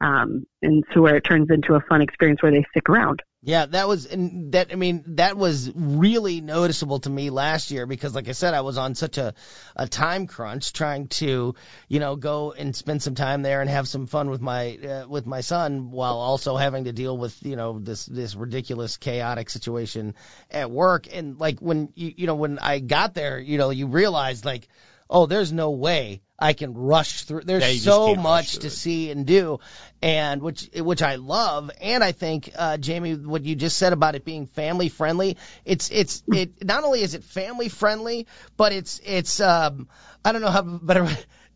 [0.00, 3.22] Um, and so where it turns into a fun experience where they stick around.
[3.42, 7.86] Yeah, that was and that I mean that was really noticeable to me last year
[7.86, 9.32] because like I said I was on such a
[9.74, 11.54] a time crunch trying to,
[11.88, 15.08] you know, go and spend some time there and have some fun with my uh,
[15.08, 19.48] with my son while also having to deal with, you know, this this ridiculous chaotic
[19.48, 20.14] situation
[20.50, 23.86] at work and like when you you know when I got there, you know, you
[23.86, 24.68] realize like
[25.10, 27.42] oh, there's no way I can rush through.
[27.42, 28.70] There's Yeah, so much to it.
[28.70, 29.58] see and do,
[30.00, 31.70] and which which I love.
[31.80, 35.90] And I think, uh, Jamie, what you just said about it being family friendly, it's
[35.90, 39.88] it's it not only is it family friendly, but it's it's um
[40.24, 41.08] I don't know how better.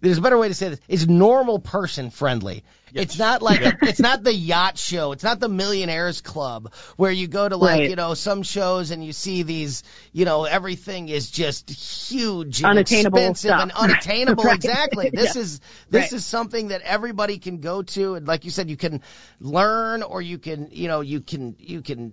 [0.05, 0.81] There's a better way to say this.
[0.89, 2.63] It's normal person friendly.
[2.93, 5.11] It's not like a, it's not the yacht show.
[5.11, 7.91] It's not the millionaires club where you go to like Right.
[7.91, 12.71] you know some shows and you see these you know everything is just huge and
[12.79, 13.63] Unattainable expensive stuff.
[13.63, 14.45] and unattainable.
[14.45, 14.55] Right.
[14.55, 15.11] Exactly.
[15.13, 15.41] This Yeah.
[15.43, 16.13] is this Right.
[16.13, 19.01] is something that everybody can go to and like you said you can
[19.41, 22.13] learn or you can you know you can you can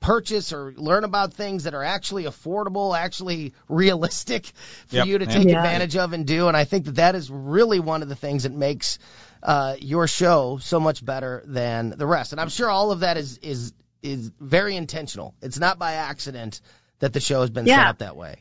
[0.00, 4.46] purchase or learn about things that are actually affordable, actually realistic
[4.86, 5.06] for Yep.
[5.06, 5.58] you to take Yeah.
[5.58, 6.48] advantage of and do.
[6.48, 8.98] And I think that that is really one of the things that makes
[9.42, 12.32] uh, your show so much better than the rest.
[12.32, 15.34] And I'm sure all of that is is is very intentional.
[15.42, 16.60] It's not by accident
[17.00, 18.36] that the show has been set up that way.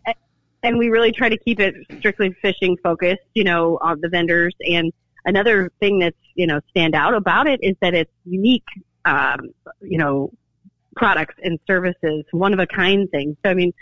[0.63, 4.56] and we really try to keep it strictly fishing focused, you know, on the vendors.
[4.67, 4.91] And
[5.26, 8.65] another thing that's, you know, stand out about it is that it's unique,
[9.06, 9.50] um,
[9.82, 10.32] you know,
[10.98, 13.38] products and services, one of a kind things.
[13.44, 13.74] So, I mean,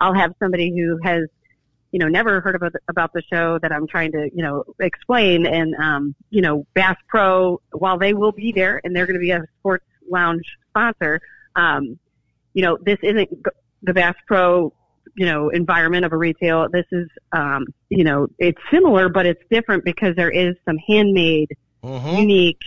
[0.00, 1.22] I'll have somebody who has,
[1.92, 4.64] you know, never heard about the, about the show that I'm trying to, you know,
[4.80, 5.46] explain.
[5.46, 9.20] And, um, you know, Bass Pro, while they will be there and they're going to
[9.20, 11.20] be a sports lounge sponsor,
[11.56, 11.98] um,
[12.52, 13.30] you know, this isn't
[13.82, 14.72] the Bass Pro,
[15.16, 16.68] you know, environment of a retail.
[16.68, 21.50] This is, um, you know, it's similar, but it's different because there is some handmade,
[21.84, 22.20] Mhm.
[22.20, 22.62] unique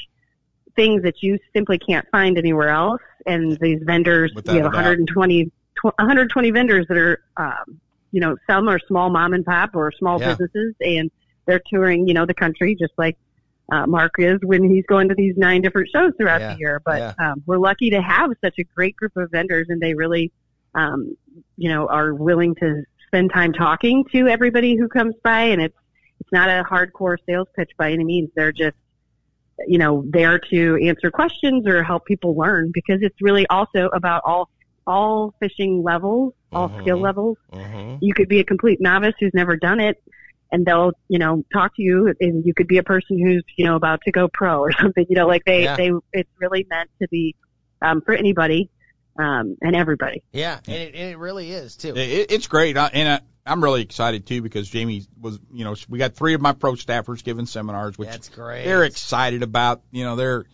[0.76, 3.02] things that you simply can't find anywhere else.
[3.28, 4.76] And these vendors, Without we have a doubt.
[4.76, 7.80] 120, tw- 120 vendors that are, um,
[8.12, 10.30] you know, some are small mom and pop or small Yeah.
[10.30, 11.12] businesses and
[11.46, 13.18] they're touring, you know, the country just like,
[13.72, 16.54] uh, Mark is when he's going to these nine different shows throughout Yeah.
[16.54, 16.82] the year.
[16.86, 17.32] But, Yeah.
[17.32, 20.32] um, we're lucky to have such a great group of vendors and they really,
[20.74, 21.16] um,
[21.58, 25.78] you know, are willing to spend time talking to everybody who comes by and it's,
[26.22, 28.30] it's not a hardcore sales pitch by any means.
[28.36, 28.76] They're just,
[29.66, 34.22] you know, there to answer questions or help people learn because it's really also about
[34.26, 34.50] all,
[34.86, 36.82] all fishing levels, all Mhm.
[36.82, 37.38] skill levels.
[37.54, 37.98] Mhm.
[38.02, 39.98] You could be a complete novice who's never done it
[40.52, 43.66] and they'll, you know, talk to you and you could be a person who's, you
[43.66, 45.76] know, about to go pro or something, you know, like they, Yeah.
[45.76, 47.36] they, it's really meant to be,
[47.82, 48.70] um, for anybody,
[49.18, 50.24] um, and everybody.
[50.32, 51.96] Yeah, and it, and it really is too.
[51.96, 53.20] It, it's great, I, and I,
[53.52, 56.74] I'm really excited too because Jamie was, you know, we got three of my pro
[56.74, 58.66] staffers giving seminars, which That's great.
[58.66, 59.82] they're excited about.
[59.92, 60.46] You know, they're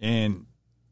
[0.00, 0.46] and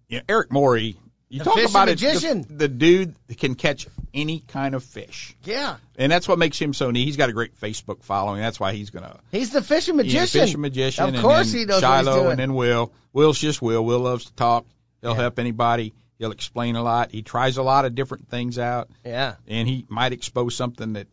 [0.09, 0.97] you know, Eric Morey.
[1.29, 2.47] You The talk fishing about it, the, magician.
[2.51, 6.91] the dude can catch any kind of fish, Yeah, and that's what makes him so
[6.91, 7.07] neat.
[7.07, 8.43] He's got a great Facebook following.
[8.43, 10.41] That's why he's gonna he's the fishing Yeah, magician.
[10.43, 11.05] fishing magician.
[11.09, 12.31] Of and course then he knows Shiloh, what he's doing.
[12.33, 12.93] and then Will.
[13.15, 13.83] Will's just Will.
[13.83, 14.67] Will loves to talk.
[15.01, 15.17] He'll Yeah.
[15.23, 15.95] help anybody.
[16.23, 17.11] He'll explain a lot.
[17.11, 21.09] He tries a lot of different things out, yeah, and he might expose something that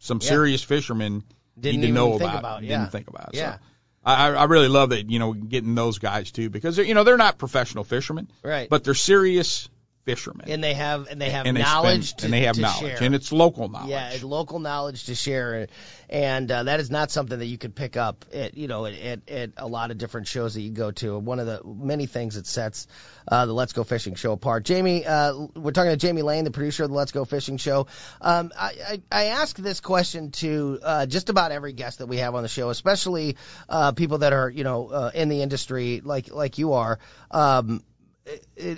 [0.00, 0.28] some Yeah.
[0.28, 1.24] serious fishermen
[1.58, 2.38] Didn't need to know about.
[2.38, 3.30] about, Didn't think about.
[3.32, 3.54] Yeah.
[3.54, 3.58] So
[4.04, 5.08] I, I really love that.
[5.08, 8.68] You know, getting those guys too because they're, you know they're not professional fishermen, right.
[8.68, 9.70] but they're serious
[10.04, 10.48] fishermen.
[10.50, 12.98] and they have and they have and they knowledge spend, to, and they have knowledge,
[12.98, 13.02] share.
[13.02, 13.90] and it's local knowledge.
[13.90, 15.68] Yeah, it's local knowledge to share,
[16.08, 19.28] and uh, that is not something that you could pick up at you know at,
[19.28, 21.18] at, a lot of different shows that you go to.
[21.18, 22.86] One of the many things that sets
[23.30, 24.64] uh, the Let's Go Fishing Show apart.
[24.64, 27.86] Jamie, uh, we're talking to Jamie Lane, the producer of the Let's Go Fishing Show.
[28.20, 32.18] Um, I, I, I ask this question to uh, just about every guest that we
[32.18, 33.36] have on the show, especially
[33.68, 36.98] uh, people that are you know uh, in the industry like like you are.
[37.30, 37.82] Um,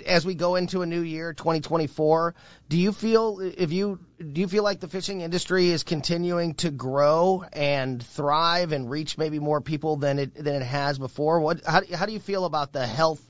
[0.07, 2.35] as we go into a new year 2024
[2.69, 6.69] do you feel if you do you feel like the fishing industry is continuing to
[6.71, 11.61] grow and thrive and reach maybe more people than it than it has before what
[11.65, 13.21] how, how do you feel about the health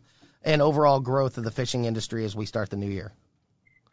[0.44, 3.12] and overall growth of the fishing industry as we start the new year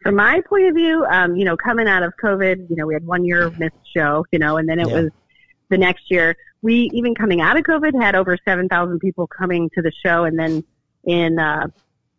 [0.01, 2.93] From my point of view, um, you know, coming out of COVID, you know, we
[2.93, 5.01] had one year of missed show, you know, and then it Yeah.
[5.01, 5.11] was
[5.69, 6.35] the next year.
[6.61, 10.23] We even coming out of COVID had over 7,000 people coming to the show.
[10.23, 10.63] And then
[11.03, 11.67] in, uh,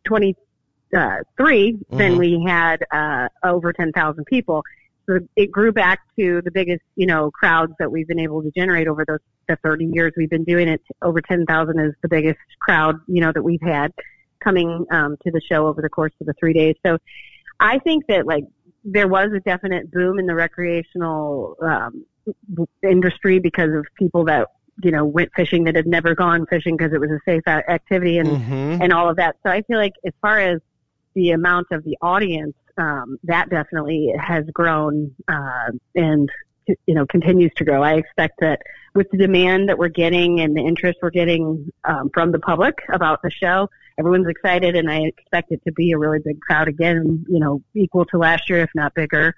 [0.05, 2.19] 23, then Mhm.
[2.19, 4.65] we had, uh, over 10,000 people.
[5.07, 8.51] So it grew back to the biggest, you know, crowds that we've been able to
[8.53, 10.81] generate over those, the 30 years we've been doing it.
[11.03, 13.93] Over 10,000 is the biggest crowd, you know, that we've had
[14.41, 16.77] coming, um, to the show over the course of the three days.
[16.87, 16.99] So
[17.59, 18.45] I think that like
[18.85, 22.05] there was a definite boom in the recreational, um,
[22.83, 24.49] industry because of people that,
[24.83, 28.19] you know, went fishing that had never gone fishing because it was a safe activity
[28.19, 28.83] and, mm-hmm.
[28.83, 29.37] and all of that.
[29.43, 30.61] So I feel like as far as
[31.15, 36.29] the amount of the audience, um, that definitely has grown, uh, and,
[36.87, 37.83] you know, continues to grow.
[37.83, 38.61] I expect that
[38.95, 42.79] with the demand that we're getting and the interest we're getting, um, from the public
[42.93, 46.69] about the show, everyone's excited and I expect it to be a really big crowd
[46.69, 49.35] again, you know, equal to last year, if not bigger.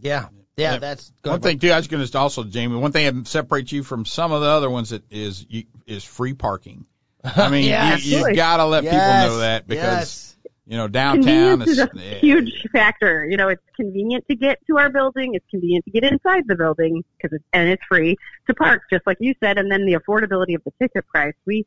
[0.00, 0.26] yeah
[0.58, 0.78] yeah, Yeah.
[0.78, 2.76] that's go One thing too, I was going to also, Jamie.
[2.76, 6.04] One thing that separates you from some of the other ones that is you, is
[6.04, 6.84] free parking.
[7.24, 8.04] I mean, Yes.
[8.04, 8.92] you, you got to let Yes.
[8.92, 10.36] people know that because yes.
[10.66, 12.14] you know downtown Convenience is a yeah.
[12.18, 13.24] huge factor.
[13.28, 15.34] You know, it's convenient to get to our building.
[15.34, 18.16] It's convenient to get inside the building because it's, and it's free
[18.48, 19.58] to park, just like you said.
[19.58, 21.34] And then the affordability of the ticket price.
[21.46, 21.66] We,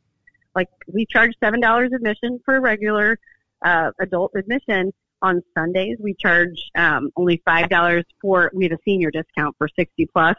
[0.54, 3.18] like, we charge $7 admission for a regular,
[3.64, 4.92] uh, adult admission.
[5.22, 10.06] On Sundays, we charge, um, only $5 for, we have a senior discount for 60
[10.12, 10.36] plus.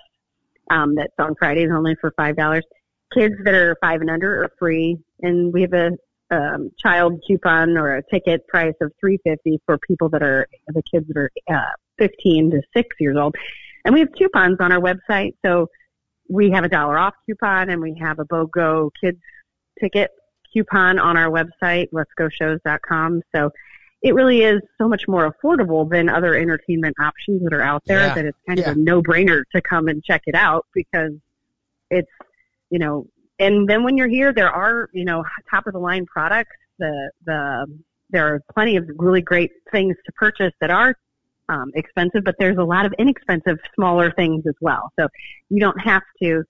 [0.69, 2.61] Um, that's on Fridays only for $5.
[3.13, 4.97] Kids that are five and under are free.
[5.21, 5.91] And we have a,
[6.31, 11.07] um, child coupon or a ticket price of 350 for people that are the kids
[11.07, 13.35] that are uh, 15 to 6 years old.
[13.85, 15.33] And we have coupons on our website.
[15.45, 15.67] So
[16.29, 19.19] we have a dollar off coupon and we have a BOGO kids
[19.79, 20.11] ticket
[20.51, 23.21] coupon on our website, letsgoshows.com.
[23.35, 23.51] So
[24.03, 28.01] it really is so much more affordable than other entertainment options that are out there
[28.01, 28.15] Yeah.
[28.15, 28.71] that it's kind Yeah.
[28.71, 31.13] of a no brainer to come and check it out because
[31.89, 32.11] it's,
[32.69, 33.07] you know,
[33.39, 36.55] and then when you're here, there are, you know, top of the line products.
[36.79, 37.65] The, the,
[38.09, 40.95] there are plenty of really great things to purchase that are
[41.49, 44.91] um, expensive, but there's a lot of inexpensive, smaller things as well.
[44.99, 45.07] So
[45.49, 46.43] you don't have to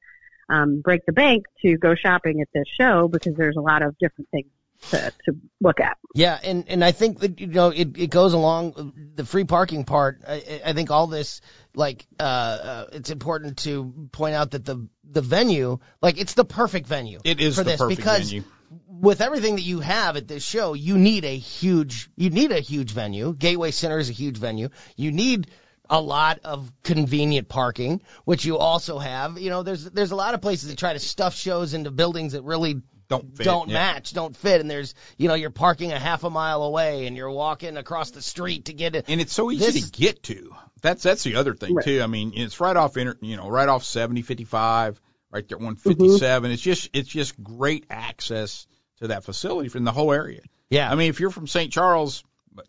[0.49, 3.97] um, break the bank to go shopping at this show because there's a lot of
[3.99, 4.47] different things
[4.91, 5.97] to, to look at.
[6.13, 9.83] Yeah, and and I think that you know it, it goes along the free parking
[9.83, 10.21] part.
[10.27, 11.41] I, I think all this
[11.75, 16.45] like uh, uh it's important to point out that the the venue like it's the
[16.45, 17.19] perfect venue.
[17.23, 18.43] It is for the this perfect because venue.
[18.87, 22.59] with everything that you have at this show, you need a huge you need a
[22.59, 23.33] huge venue.
[23.33, 24.69] Gateway Center is a huge venue.
[24.95, 25.47] You need
[25.89, 29.37] a lot of convenient parking, which you also have.
[29.37, 32.33] You know, there's there's a lot of places that try to stuff shows into buildings
[32.33, 33.73] that really Don't fit, don't yeah.
[33.75, 37.15] match, don't fit, and there's you know you're parking a half a mile away and
[37.17, 39.05] you're walking across the street to get it.
[39.07, 40.55] and it's so easy This- to get to.
[40.81, 41.85] That's that's the other thing Right.
[41.85, 42.01] too.
[42.01, 44.99] I mean, it's right off inter, you know, right off 70, 55,
[45.31, 46.43] right there at 157.
[46.43, 46.53] Mm-hmm.
[46.53, 48.67] It's just it's just great access
[48.99, 50.41] to that facility from the whole area.
[50.69, 51.71] Yeah, I mean, if you're from St.
[51.71, 52.65] Charles, but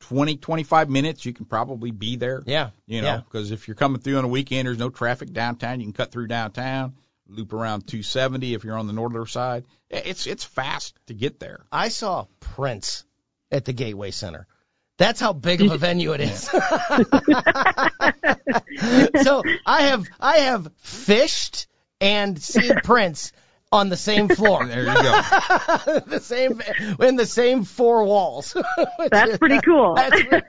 [0.00, 2.42] 20, 25 minutes, you can probably be there.
[2.46, 5.80] yeah, You know, because if you're coming through on a weekend, there's no traffic downtown.
[5.80, 6.94] You can cut through downtown,
[7.28, 9.64] loop around 270 if you're on the northern side.
[9.90, 11.64] It's it's fast to get there.
[11.70, 13.04] I saw Prince
[13.50, 14.46] at the Gateway Center.
[14.96, 16.42] That's how big of a venue it is.
[19.24, 21.66] so I have I have fished
[22.00, 23.32] and seen Prince
[23.74, 25.02] on the same floor, There you go.
[26.06, 26.62] the same
[27.00, 28.56] in the same four walls.
[29.10, 29.94] That's pretty cool.
[29.94, 30.40] That's pre-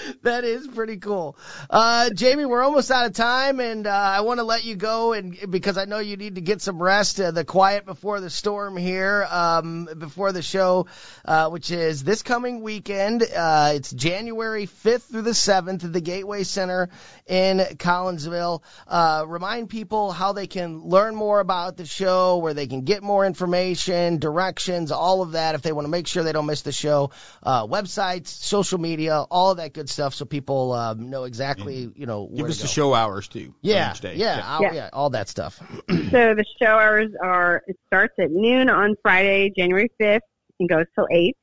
[0.22, 1.36] that is pretty cool.
[1.68, 5.12] Uh, Jamie, we're almost out of time, and uh, I want to let you go,
[5.12, 7.20] and because I know you need to get some rest.
[7.20, 10.86] Uh, the quiet before the storm here, um, before the show,
[11.24, 13.22] uh, which is this coming weekend.
[13.22, 16.88] Uh, it's January 5th through the 7th at the Gateway Center
[17.26, 18.62] in Collinsville.
[18.86, 23.02] Uh, remind people how they can learn more about the show, where they can get
[23.02, 26.62] more information, directions, all of that if they want to make sure they don't miss
[26.62, 27.10] the show.
[27.42, 32.06] Uh, websites, social media, all of that good stuff, so people um, know exactly, you
[32.06, 33.54] know, Give us to the show hours too.
[33.62, 34.14] Yeah, each day.
[34.16, 34.74] yeah, I'll- Yeah.
[34.74, 35.58] yeah, all that stuff.
[35.88, 40.20] So the show hours are, it starts at noon on Friday, January 5th
[40.60, 41.36] and goes till 8.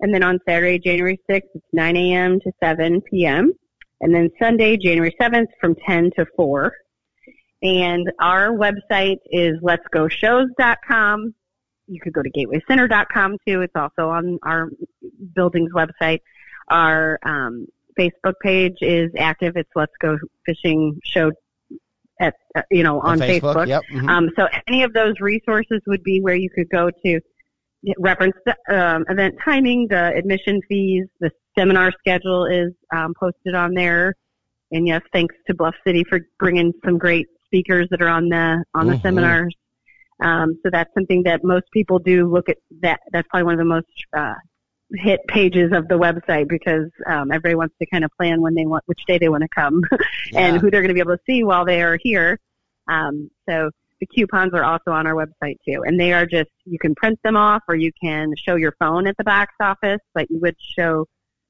[0.00, 2.38] And then on Saturday, January 6th, it's 9 a.m.
[2.40, 3.52] to 7 p.m.
[4.00, 6.72] And then Sunday, January 7th from 10 to 4.
[7.62, 11.34] And our website is letsgoshows.com.
[11.88, 13.62] You could go to gatewaycenter.com too.
[13.62, 14.68] It's also on our
[15.34, 16.18] building's website.
[16.68, 17.66] Our um,
[17.98, 19.56] Facebook page is active.
[19.56, 21.32] It's Let's Go Fishing Show
[22.20, 23.66] at uh, you know on, Facebook.
[23.66, 23.82] Yep.
[23.92, 24.08] mhm.
[24.08, 27.20] Um, so any of those resources would be where you could go to
[27.98, 33.74] reference the um, event timing, the admission fees, the seminar schedule is um, posted on
[33.74, 34.14] there.
[34.72, 38.64] And yes, thanks to Bluff City for bringing some great speakers that are on the
[38.74, 39.02] on the Mhm.
[39.02, 39.54] seminars.
[40.20, 42.56] Um, so that's something that most people do look at.
[42.80, 44.34] That that's probably one of the most uh,
[44.94, 48.66] hit pages of the website because um, everybody wants to kind of plan when they
[48.66, 49.82] want which day they want to come
[50.34, 50.58] and Yeah.
[50.58, 52.38] who they're going to be able to see while they are here.
[52.88, 53.70] Um, so
[54.00, 57.18] the coupons are also on our website too, and they are just you can print
[57.24, 60.56] them off or you can show your phone at the box office, but you would
[60.78, 61.06] show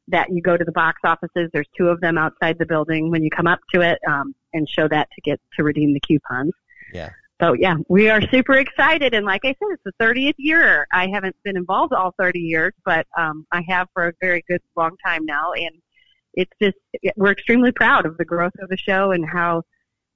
[0.09, 1.51] that you go to the box offices.
[1.53, 4.68] There's two of them outside the building when you come up to it, um, and
[4.68, 6.53] show that to get to redeem the coupons.
[6.94, 7.11] Yeah.
[7.40, 10.87] So yeah, we are super excited, and like I said, it's the 30th year.
[10.92, 14.62] I haven't been involved all 30 years, but um, I have for a very good
[14.75, 15.70] long time now, and
[16.33, 16.77] it's just
[17.16, 19.62] we're extremely proud of the growth of the show and how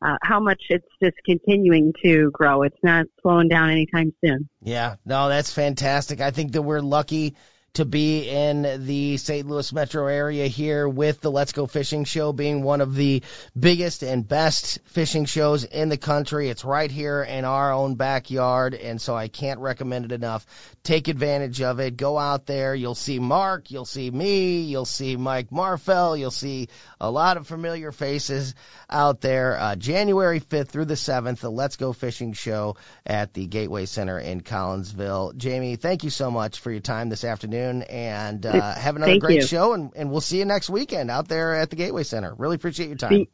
[0.03, 2.63] uh, how much it's just continuing to grow.
[2.63, 4.49] It's not slowing down anytime soon.
[4.63, 6.23] Yeah, no, that's fantastic.
[6.23, 7.37] I think that we're lucky
[7.75, 9.47] to be in the St.
[9.49, 13.23] Louis metro area here with the Let's Go Fishing Show being one of the
[13.59, 16.49] biggest and best fishing shows in the country.
[16.49, 20.47] It's right here in our own backyard, and so I can't recommend it enough.
[20.83, 21.97] Take advantage of it.
[21.97, 22.75] Go out there.
[22.75, 26.69] You'll see Mark, you'll see me, you'll see Mike Marfell, you'll see
[27.01, 28.55] a lot of familiar faces
[28.89, 29.59] out there.
[29.59, 34.19] Uh, January 5th through the 7th, the Let's Go Fishing Show at the Gateway Center
[34.19, 35.37] in Collinsville.
[35.37, 39.23] Jamie, thank you so much for your time this afternoon, and uh, have another Thank
[39.23, 39.47] great you.
[39.47, 42.35] show, and, and we'll see you next weekend out there at the Gateway Center.
[42.35, 43.11] Really appreciate your time.
[43.11, 43.29] See-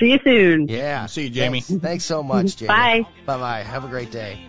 [0.00, 0.68] See you soon.
[0.68, 1.04] Yeah.
[1.04, 1.60] See you, Jamie.
[1.60, 2.68] Thanks, thanks so much, Jamie.
[2.68, 3.02] Bye.
[3.26, 3.62] Bye bye.
[3.62, 4.40] Have a great day.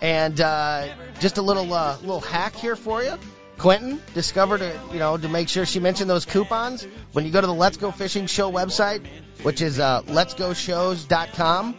[0.00, 0.86] And uh,
[1.18, 3.18] just a little uh, little hack here for you.
[3.58, 6.86] Quentin discovered, a, you know, to make sure she mentioned those coupons.
[7.12, 9.04] When you go to the Let's Go Fishing Show website,
[9.42, 11.76] which is uh, letsgoshows.com,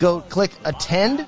[0.00, 1.26] go click attend,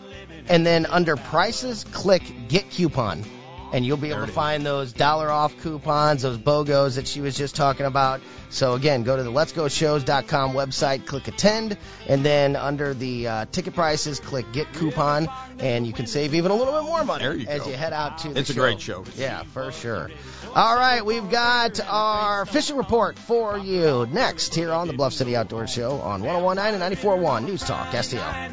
[0.49, 3.25] and then under prices, click get coupon.
[3.73, 7.37] And you'll be able to find those dollar off coupons, those BOGOs that she was
[7.37, 8.21] just talking about.
[8.51, 11.77] So again, go to the letsgoshows.com website, click attend,
[12.09, 15.29] and then under the uh, ticket prices, click get coupon,
[15.61, 17.69] and you can save even a little bit more money you as go.
[17.71, 18.61] you head out to the It's a show.
[18.61, 19.05] great show.
[19.17, 20.11] Yeah, for sure.
[20.55, 25.37] All right, we've got our fishing report for you next here on the Bluff City
[25.37, 28.53] Outdoor Show on 1019 and 94.1 News Talk STL.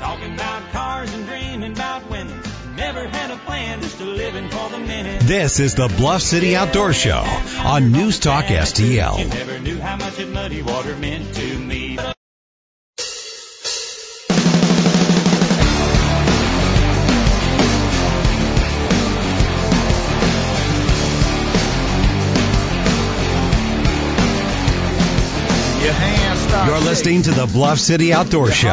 [0.00, 0.30] Pyramid of cans in the pale moonlight.
[0.30, 2.40] Talking about cars and dreaming about women.
[2.76, 5.22] Never had a plan, just a living for the minute.
[5.22, 7.24] This is the Bluff City Outdoor Show
[7.64, 9.28] on News Talk You STL.
[9.28, 11.98] never knew how much that muddy water meant to me.
[25.80, 26.17] Your hands start
[26.66, 28.68] You're listening to the Bluff City Outdoor Show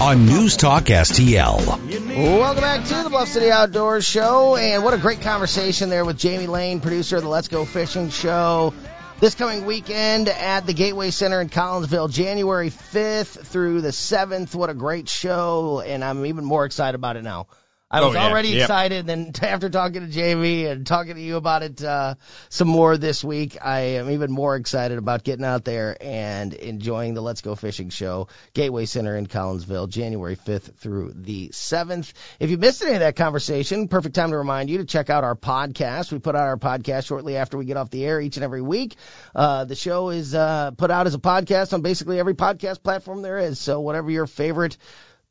[0.00, 1.66] on News Talk STL.
[1.66, 6.18] Welcome back to the Bluff City Outdoor Show, and what a great conversation there with
[6.18, 8.74] Jamie Lane, producer of the Let's Go Fishing Show.
[9.20, 14.54] This coming weekend at the Gateway Center in Collinsville, January 5th through the 7th.
[14.54, 17.46] What a great show, and I'm even more excited about it now.
[17.92, 18.28] I Oh, was yeah.
[18.28, 18.60] already Yep.
[18.62, 22.14] excited, then after talking to Jamie and talking to you about it uh,
[22.48, 27.14] some more this week, I am even more excited about getting out there and enjoying
[27.14, 32.12] the Let's Go Fishing Show, Gateway Center in Collinsville, January 5th through the 7th.
[32.38, 35.24] If you missed any of that conversation, perfect time to remind you to check out
[35.24, 36.12] our podcast.
[36.12, 38.62] We put out our podcast shortly after we get off the air each and every
[38.62, 38.94] week.
[39.34, 43.22] Uh, the show is uh, put out as a podcast on basically every podcast platform
[43.22, 43.58] there is.
[43.58, 44.76] So whatever your favorite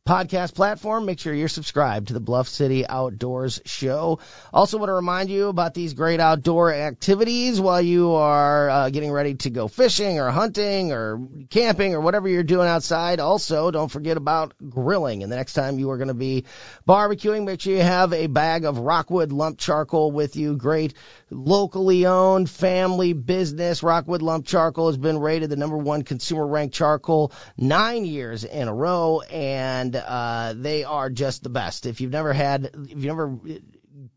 [0.10, 1.06] podcast platform.
[1.06, 4.18] Make sure you're subscribed to the Bluff City Outdoors Show.
[4.52, 9.12] Also, want to remind you about these great outdoor activities while you are uh, getting
[9.12, 13.20] ready to go fishing or hunting or camping or whatever you're doing outside.
[13.20, 15.22] Also, don't forget about grilling.
[15.22, 16.46] And the next time you are going to be
[16.88, 20.58] barbecuing, make sure you have a bag of Rockwood lump charcoal with you.
[20.58, 20.96] Great
[21.32, 23.84] locally owned family business.
[23.84, 28.68] Rockwood Lump Charcoal has been rated the number one consumer ranked charcoal nine years in
[28.68, 31.86] a row, and uh, they are just the best.
[31.86, 33.40] If you've never had, if you've never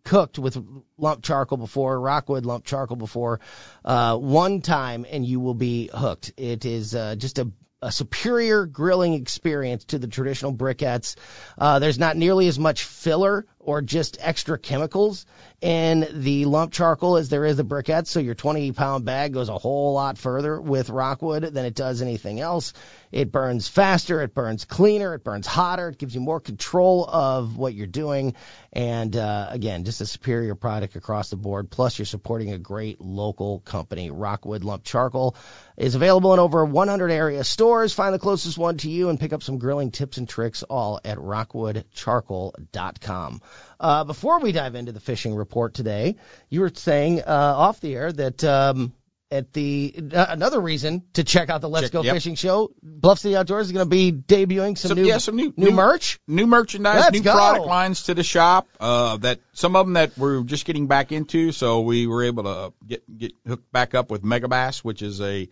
[0.05, 0.63] cooked with
[0.97, 3.41] lump charcoal before, Rockwood lump charcoal before,
[3.85, 6.33] uh, one time and you will be hooked.
[6.37, 7.51] It is uh, just a
[7.83, 11.17] a superior grilling experience to the traditional briquettes.
[11.59, 15.25] Uh, there's not nearly as much filler or just extra chemicals
[15.61, 18.09] in the lump charcoal as there is the briquettes.
[18.09, 22.03] So your 20 pound bag goes a whole lot further with Rockwood than it does
[22.03, 22.73] anything else.
[23.13, 27.57] It burns faster, it burns cleaner, it burns hotter, it gives you more control of
[27.57, 28.35] what you're doing.
[28.73, 31.71] And uh, again, just a superior product across the board.
[31.71, 34.11] Plus, you're supporting a great local company.
[34.11, 35.37] Rockwood Lump Charcoal
[35.77, 37.93] is available in over 100 area stores.
[37.93, 40.99] Find the closest one to you and pick up some grilling tips and tricks all
[41.05, 43.43] at rockwoodcharcoal.com.
[43.81, 46.17] Uh, before we dive into the fishing report today,
[46.49, 48.93] you were saying uh, off the air that um,
[49.31, 52.15] at the uh, another reason to check out the Let's Check- Go yep.
[52.15, 55.37] Fishing Show, Bluff City Outdoors is going to be debuting some, Some- new yeah, some
[55.37, 56.21] new- new new- merch.
[56.29, 57.33] new merchandise, Let's new go.
[57.33, 58.69] product lines to the shop.
[58.79, 62.45] Uh, that some of them that we're just getting back into, so we were able
[62.45, 65.49] to get get hooked back up with Megabass, which is a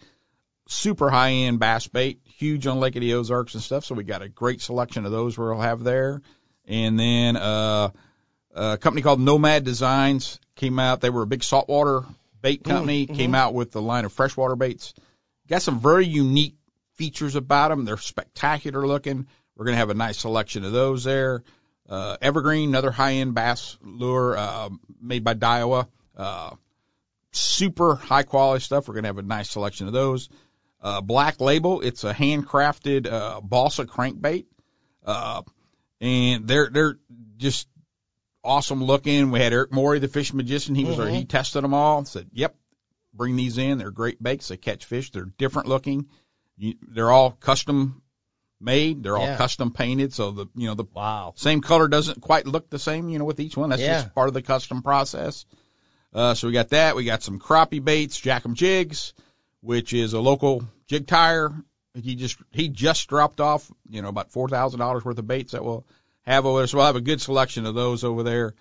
[0.68, 3.84] super high end bass bait, huge on Lake of the Ozarks and stuff.
[3.84, 6.20] So we got a great selection of those we'll have there.
[6.70, 7.90] And then uh,
[8.54, 11.00] a company called Nomad Designs came out.
[11.00, 12.04] They were a big saltwater
[12.40, 13.06] bait company.
[13.06, 14.94] Came out with the line of freshwater baits.
[15.48, 16.54] Got some very unique
[16.94, 17.84] features about them.
[17.84, 19.26] They're spectacular looking.
[19.56, 21.42] We're going to have a nice selection of those there.
[21.88, 24.68] Uh, Evergreen, another high-end bass lure uh,
[25.02, 25.88] made by Daiwa.
[26.16, 26.50] Uh,
[27.32, 28.86] super high-quality stuff.
[28.86, 30.28] We're going to have a nice selection of those.
[30.80, 34.46] Uh, Black Label, it's a handcrafted uh, balsa crankbait,
[35.04, 35.42] uh,
[36.00, 36.98] and they're they're
[37.36, 37.68] just
[38.42, 39.30] awesome looking.
[39.30, 40.74] We had Eric Morey, the fish magician.
[40.74, 41.08] He was there.
[41.08, 42.04] He tested them all.
[42.04, 42.54] Said, "Yep,
[43.12, 43.78] bring these in.
[43.78, 44.48] They're great baits.
[44.48, 45.10] They catch fish.
[45.10, 46.06] They're different looking.
[46.56, 48.02] You, they're all custom
[48.60, 49.02] made.
[49.02, 49.36] They're all Yeah.
[49.36, 50.12] custom painted.
[50.12, 51.32] So the you know the Wow.
[51.36, 53.08] same color doesn't quite look the same.
[53.08, 53.70] You know with each one.
[53.70, 54.02] That's Yeah.
[54.02, 55.44] just part of the custom process.
[56.12, 56.96] Uh, so we got that.
[56.96, 59.12] We got some crappie baits, Jackum Jigs,
[59.60, 61.52] which is a local jig tire.
[61.94, 65.52] He just he just dropped off you know about four thousand dollars worth of baits
[65.52, 65.84] that we'll
[66.22, 66.66] have over there.
[66.66, 68.54] So we'll have a good selection of those over there.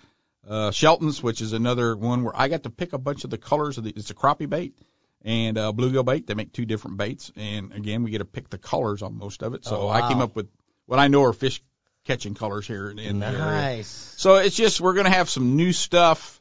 [0.48, 3.38] Uh, Shelton's, which is another one where I got to pick a bunch of the
[3.38, 3.90] colors of the.
[3.94, 4.74] It's a crappie bait
[5.22, 6.26] and uh, bluegill bait.
[6.26, 9.42] They make two different baits, and again we get to pick the colors on most
[9.42, 9.64] of it.
[9.64, 10.48] So Oh, I came up with
[10.86, 11.62] what I know are fish
[12.04, 13.38] catching colors here in, in the area.
[13.38, 14.14] Nice.
[14.16, 16.40] So it's just we're gonna have some new stuff,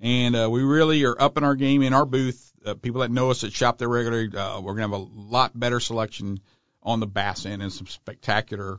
[0.00, 2.47] and uh, we really are upping our game in our booth.
[2.64, 5.58] Uh, people that know us that shop there regularly, uh, we're gonna have a lot
[5.58, 6.40] better selection
[6.82, 8.78] on the bass end and some spectacular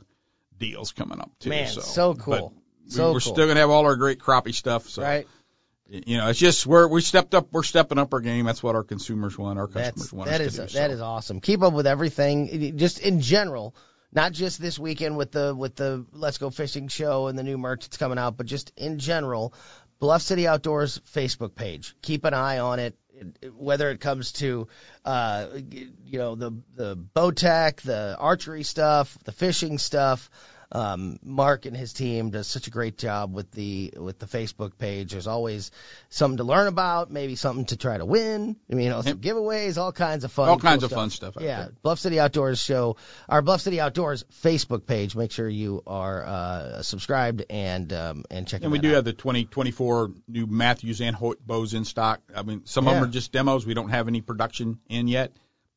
[0.57, 1.49] deals coming up too.
[1.49, 2.53] Man, so, so cool.
[2.85, 3.33] But, So we're cool.
[3.33, 4.89] still gonna have all our great crappie stuff.
[4.89, 5.27] So right.
[5.87, 7.47] you know, it's just we're we stepped up.
[7.51, 8.45] We're stepping up our game.
[8.45, 9.59] That's what our consumers want.
[9.59, 10.73] Our customers That's want that is to do.
[10.73, 10.93] that so.
[10.93, 11.39] is awesome.
[11.39, 13.75] Keep up with everything, just in general.
[14.11, 17.59] Not just this weekend with the with the Let's Go Fishing show and the new
[17.59, 19.53] merch that's coming out, but just in general,
[19.99, 21.95] Bluff City Outdoors Facebook page.
[22.01, 22.97] Keep an eye on it.
[23.55, 24.67] Whether it comes to,
[25.05, 25.47] uh,
[26.05, 30.29] you know, the the Bowtech, the archery stuff, the fishing stuff,
[30.71, 34.77] um, Mark and his team does such a great job with the with the Facebook
[34.77, 35.11] page.
[35.11, 35.71] There's always
[36.09, 38.55] something to learn about, maybe something to try to win.
[38.71, 41.09] I mean, you know, some giveaways, all kinds of fun, All kinds cool of fun
[41.09, 41.71] stuff yeah, there.
[41.81, 42.97] Bluff City Outdoors show,
[43.27, 45.15] our Bluff City Outdoors Facebook page.
[45.15, 48.61] Make sure you are uh, subscribed and um, and check.
[48.61, 48.65] It out.
[48.65, 48.95] And we do out.
[48.95, 52.21] have the 2024 new Mathews and Hoyt bows in stock.
[52.35, 53.65] I mean, some of them are just demos.
[53.65, 55.31] We don't have any production in yet,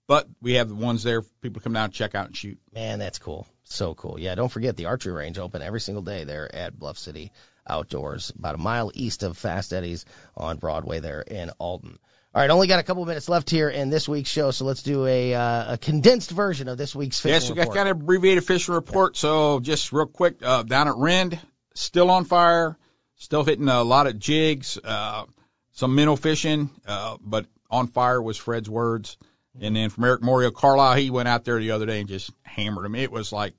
[0.07, 1.23] but we have the ones there.
[1.23, 2.59] for People to come down and check out and shoot.
[2.75, 3.47] Man, that's cool.
[3.65, 4.19] So cool.
[4.19, 7.33] Yeah, don't forget the archery range open every single day there at Bluff City
[7.67, 10.05] Outdoors, about a mile east of Fast Eddie's
[10.37, 11.99] on Broadway there in Alton.
[12.35, 14.83] All right, only got a couple minutes left here in this week's show, so let's
[14.83, 17.77] do a, uh, a condensed version of this week's fishing Yes, we got report.
[17.77, 19.17] kind of abbreviated fishing report.
[19.17, 21.39] So just real quick, uh, down at Rend,
[21.75, 22.79] still on fire,
[23.17, 25.25] still hitting a lot of jigs, uh,
[25.73, 29.19] some minnow fishing, uh, but on fire was Fred's words.
[29.61, 32.31] And then from Eric Morio Carlyle, he went out there the other day and just
[32.43, 32.95] hammered him.
[32.95, 33.55] It was like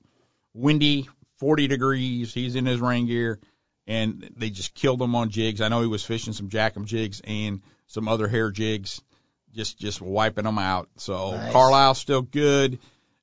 [0.53, 2.33] windy, 40 degrees.
[2.33, 3.39] He's in his rain gear,
[3.85, 5.61] and they just killed him on jigs.
[5.61, 9.01] I know he was fishing some jackum jigs and some other hair jigs,
[9.53, 10.89] just just wiping them out.
[10.97, 11.51] So Nice.
[11.51, 12.79] Carlyle's still good.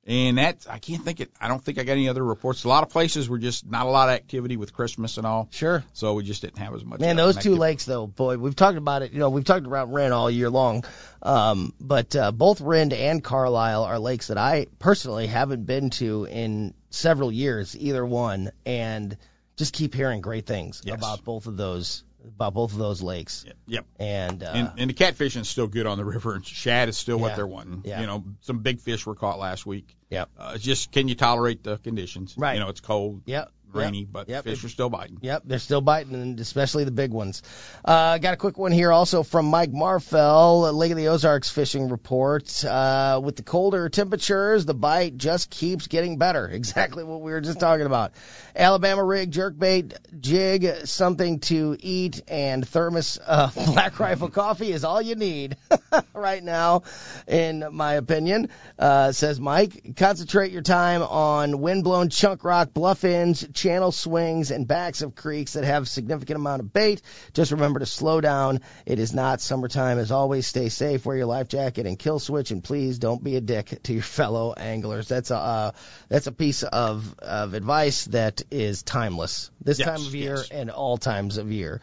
[0.06, 1.30] And that I can't think it.
[1.38, 2.64] I don't think I got any other reports.
[2.64, 5.48] A lot of places were just not a lot of activity with Christmas and all,
[5.50, 5.84] Sure.
[5.92, 7.00] so we just didn't have as much.
[7.00, 9.12] Man, uh, those two lakes, though, boy, we've talked about it.
[9.12, 10.84] You know, we've talked about Rend all year long,
[11.22, 16.24] um, but uh, both Rend and Carlyle are lakes that I personally haven't been to
[16.24, 19.16] in several years, either one, and
[19.56, 20.96] just keep hearing great things Yes.
[20.96, 23.44] about both of those about both of those lakes.
[23.66, 23.86] Yep.
[23.98, 26.96] And, uh, And, and the catfishing is still good on the river, and shad is
[26.98, 27.22] still Yeah.
[27.22, 27.82] what they're wanting.
[27.84, 28.00] Yeah.
[28.00, 29.96] You know, some big fish were caught last week.
[30.10, 30.28] Yep.
[30.38, 32.34] Uh, it's just can you tolerate the conditions?
[32.36, 32.54] Right.
[32.54, 33.50] You know, it's cold, Yep.
[33.74, 34.08] Rainy, Yep.
[34.12, 34.44] but Yep.
[34.44, 35.18] fish are still biting.
[35.20, 37.42] Yep, they're still biting, and especially the big ones.
[37.84, 41.88] Uh, got a quick one here also from Mike Marfell, Lake of the Ozarks fishing
[41.88, 42.64] report.
[42.64, 46.48] Uh, with the colder temperatures, the bite just keeps getting better.
[46.60, 48.12] Exactly what we were just talking about.
[48.54, 55.00] Alabama rig, jerkbait, jig, something to eat, and thermos uh, Black Rifle coffee is all
[55.00, 55.56] you need
[56.14, 56.82] right now,
[57.26, 58.50] in my opinion.
[58.78, 64.66] Uh, says Mike, concentrate your time on windblown chunk rock, bluff ends, channel swings, and
[64.66, 67.02] backs of creeks that have significant amount of bait.
[67.34, 68.60] Just remember to slow down.
[68.86, 69.98] It is not summertime.
[69.98, 73.36] As always, stay safe, wear your life jacket and kill switch, and please don't be
[73.36, 75.08] a dick to your fellow anglers.
[75.08, 75.70] That's a uh,
[76.08, 80.48] that's a piece of of advice that is timeless this Yes, time of year yes.
[80.50, 81.80] and all times of year.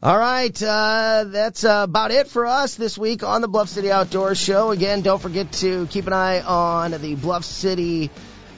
[0.00, 3.90] All right, uh, that's uh, about it for us this week on the Bluff City
[3.90, 4.70] Outdoors Show.
[4.70, 8.08] Again, don't forget to keep an eye on the Bluff City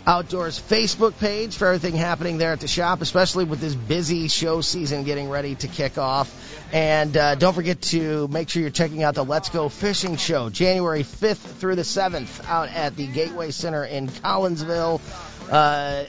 [0.07, 4.61] Outdoors Facebook page for everything happening there at the shop, especially with this busy show
[4.63, 6.33] season getting ready to kick off.
[6.73, 10.49] And uh, don't forget to make sure you're checking out the Let's Go Fishing Show,
[10.51, 15.01] January 5th through the 7th, out at the Gateway Center in Collinsville.
[15.51, 16.05] Uh,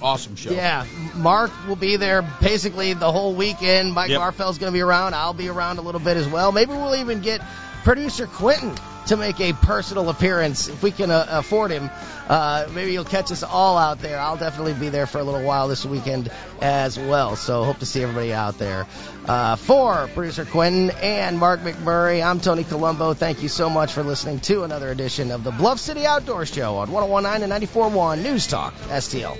[0.00, 0.50] Awesome show.
[0.50, 0.84] yeah,
[1.14, 3.92] Mark will be there basically the whole weekend.
[3.92, 4.20] Mike Yep.
[4.20, 5.14] Garfeld's going to be around.
[5.14, 6.50] I'll be around a little bit as well.
[6.52, 7.40] Maybe we'll even get
[7.84, 8.74] producer Quentin
[9.06, 11.90] to make a personal appearance if we can uh, afford him.
[12.28, 14.18] Uh, maybe you'll catch us all out there.
[14.18, 16.30] I'll definitely be there for a little while this weekend
[16.60, 17.36] as well.
[17.36, 18.86] So hope to see everybody out there.
[19.26, 23.14] Uh, for producer Quentin and Mark McMurray, I'm Tony Colombo.
[23.14, 26.76] Thank you so much for listening to another edition of the Bluff City Outdoor Show
[26.76, 29.36] on 1019 and 94.1 News Talk STL.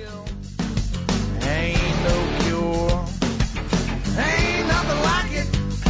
[1.45, 1.92] Ain't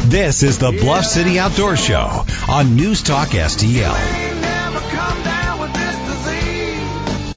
[0.06, 4.43] This is the Bluff City Outdoor Show on News Talk STL.